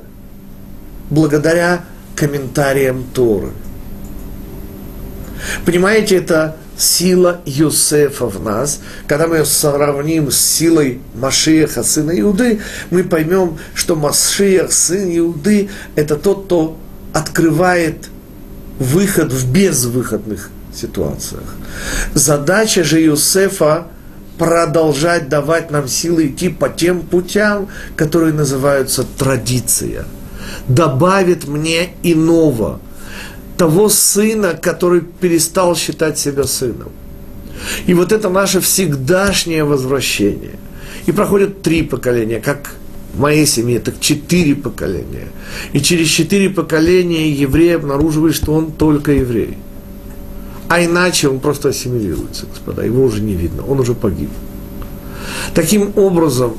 [1.10, 1.84] благодаря
[2.16, 3.50] комментариям Торы.
[5.66, 12.60] Понимаете, это сила Юсефа в нас, когда мы ее сравним с силой Машиеха, сына Иуды,
[12.90, 16.78] мы поймем, что Машиех, сын Иуды, это тот, кто
[17.12, 18.08] открывает
[18.78, 21.54] выход в безвыходных ситуациях.
[22.14, 23.86] Задача же Юсефа
[24.38, 30.04] продолжать давать нам силы идти по тем путям, которые называются традиция.
[30.68, 32.80] Добавит мне иного–
[33.56, 36.90] того сына, который перестал считать себя сыном.
[37.86, 40.58] И вот это наше всегдашнее возвращение.
[41.06, 42.74] И проходят три поколения, как
[43.14, 45.28] в моей семье, так четыре поколения.
[45.72, 49.56] И через четыре поколения еврей обнаруживает, что он только еврей.
[50.68, 54.30] А иначе он просто ассимилируется, господа, его уже не видно, он уже погиб.
[55.54, 56.56] Таким образом,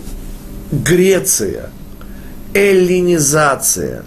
[0.71, 1.69] Греция,
[2.53, 4.03] эллинизация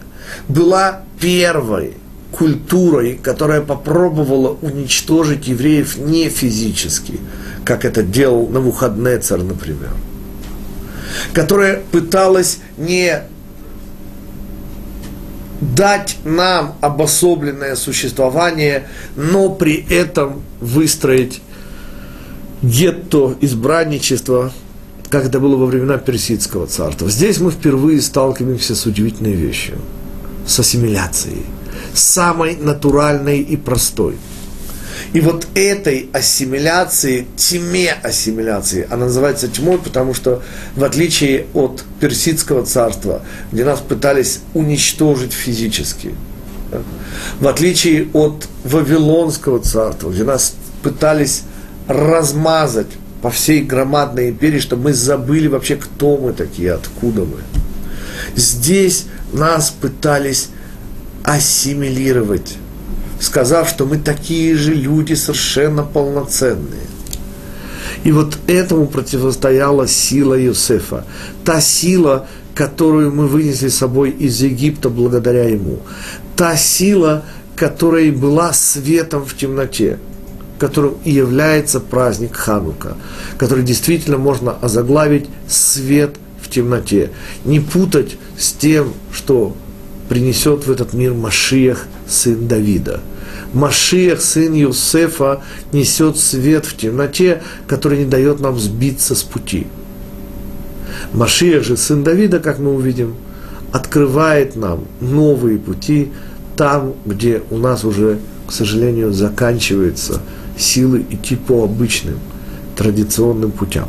[0.49, 1.95] была первой
[2.33, 7.21] культурой, которая попробовала уничтожить евреев не физически,
[7.65, 9.91] как это делал Навуходнецер, например,
[11.33, 13.23] которая пыталась не
[15.61, 21.41] дать нам обособленное существование, но при этом выстроить
[22.63, 24.53] гетто избранничества,
[25.09, 27.09] как это было во времена Персидского царства.
[27.09, 29.79] Здесь мы впервые сталкиваемся с удивительной вещью,
[30.47, 31.45] с ассимиляцией–
[31.95, 34.17] самой натуральной и простой.
[35.13, 40.43] И вот этой ассимиляции, тьме ассимиляции, она называется тьмой, потому что
[40.77, 46.15] в отличие от персидского царства, где нас пытались уничтожить физически,
[47.41, 51.45] в отличие от Вавилонского царства, где нас пытались
[51.87, 52.89] размазать
[53.23, 57.39] по всей громадной империи, чтобы мы забыли вообще, кто мы такие, откуда мы.
[58.37, 60.51] Здесь нас пытались
[61.25, 62.57] ассимилировать,
[63.21, 66.87] сказав, что мы такие же люди, совершенно полноценные.
[68.05, 71.05] И вот этому противостояла сила Иосифа.
[71.45, 75.81] Та сила, которую мы вынесли с собой из Египта благодаря ему.
[76.37, 77.25] Та сила,
[77.57, 79.99] которая была светом в темноте,
[80.59, 82.97] которым и является праздник Ханука,
[83.37, 87.11] который действительно можно озаглавить «свет в темноте».
[87.45, 89.57] Не путать с тем, что
[90.09, 93.01] принесет в этот мир Машиях, сын Давида.
[93.53, 95.43] Машиях, сын Юсефа,
[95.73, 99.67] несет свет в темноте, который не дает нам сбиться с пути.
[101.13, 103.15] Машиях же, сын Давида, как мы увидим,
[103.73, 106.11] открывает нам новые пути,
[106.57, 110.21] там, где у нас уже, к сожалению, заканчиваются
[110.59, 112.19] силы идти по обычным
[112.77, 113.89] традиционным путям.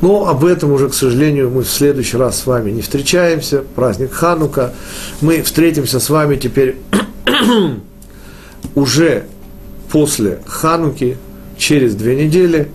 [0.00, 3.62] Но об этом уже, к сожалению, мы в следующий раз с вами не встречаемся.
[3.74, 4.72] Праздник Ханука.
[5.20, 6.76] Мы встретимся с вами теперь
[8.74, 9.26] уже
[9.90, 11.16] после Хануки,
[11.56, 12.68] через две недели.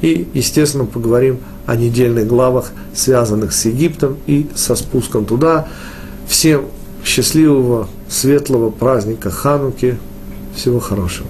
[0.00, 5.68] И, естественно, поговорим о недельных главах, связанных с Египтом и со спуском туда.
[6.26, 6.66] Всем
[7.04, 9.98] счастливого, светлого праздника Хануки.
[10.54, 11.28] Всего хорошего.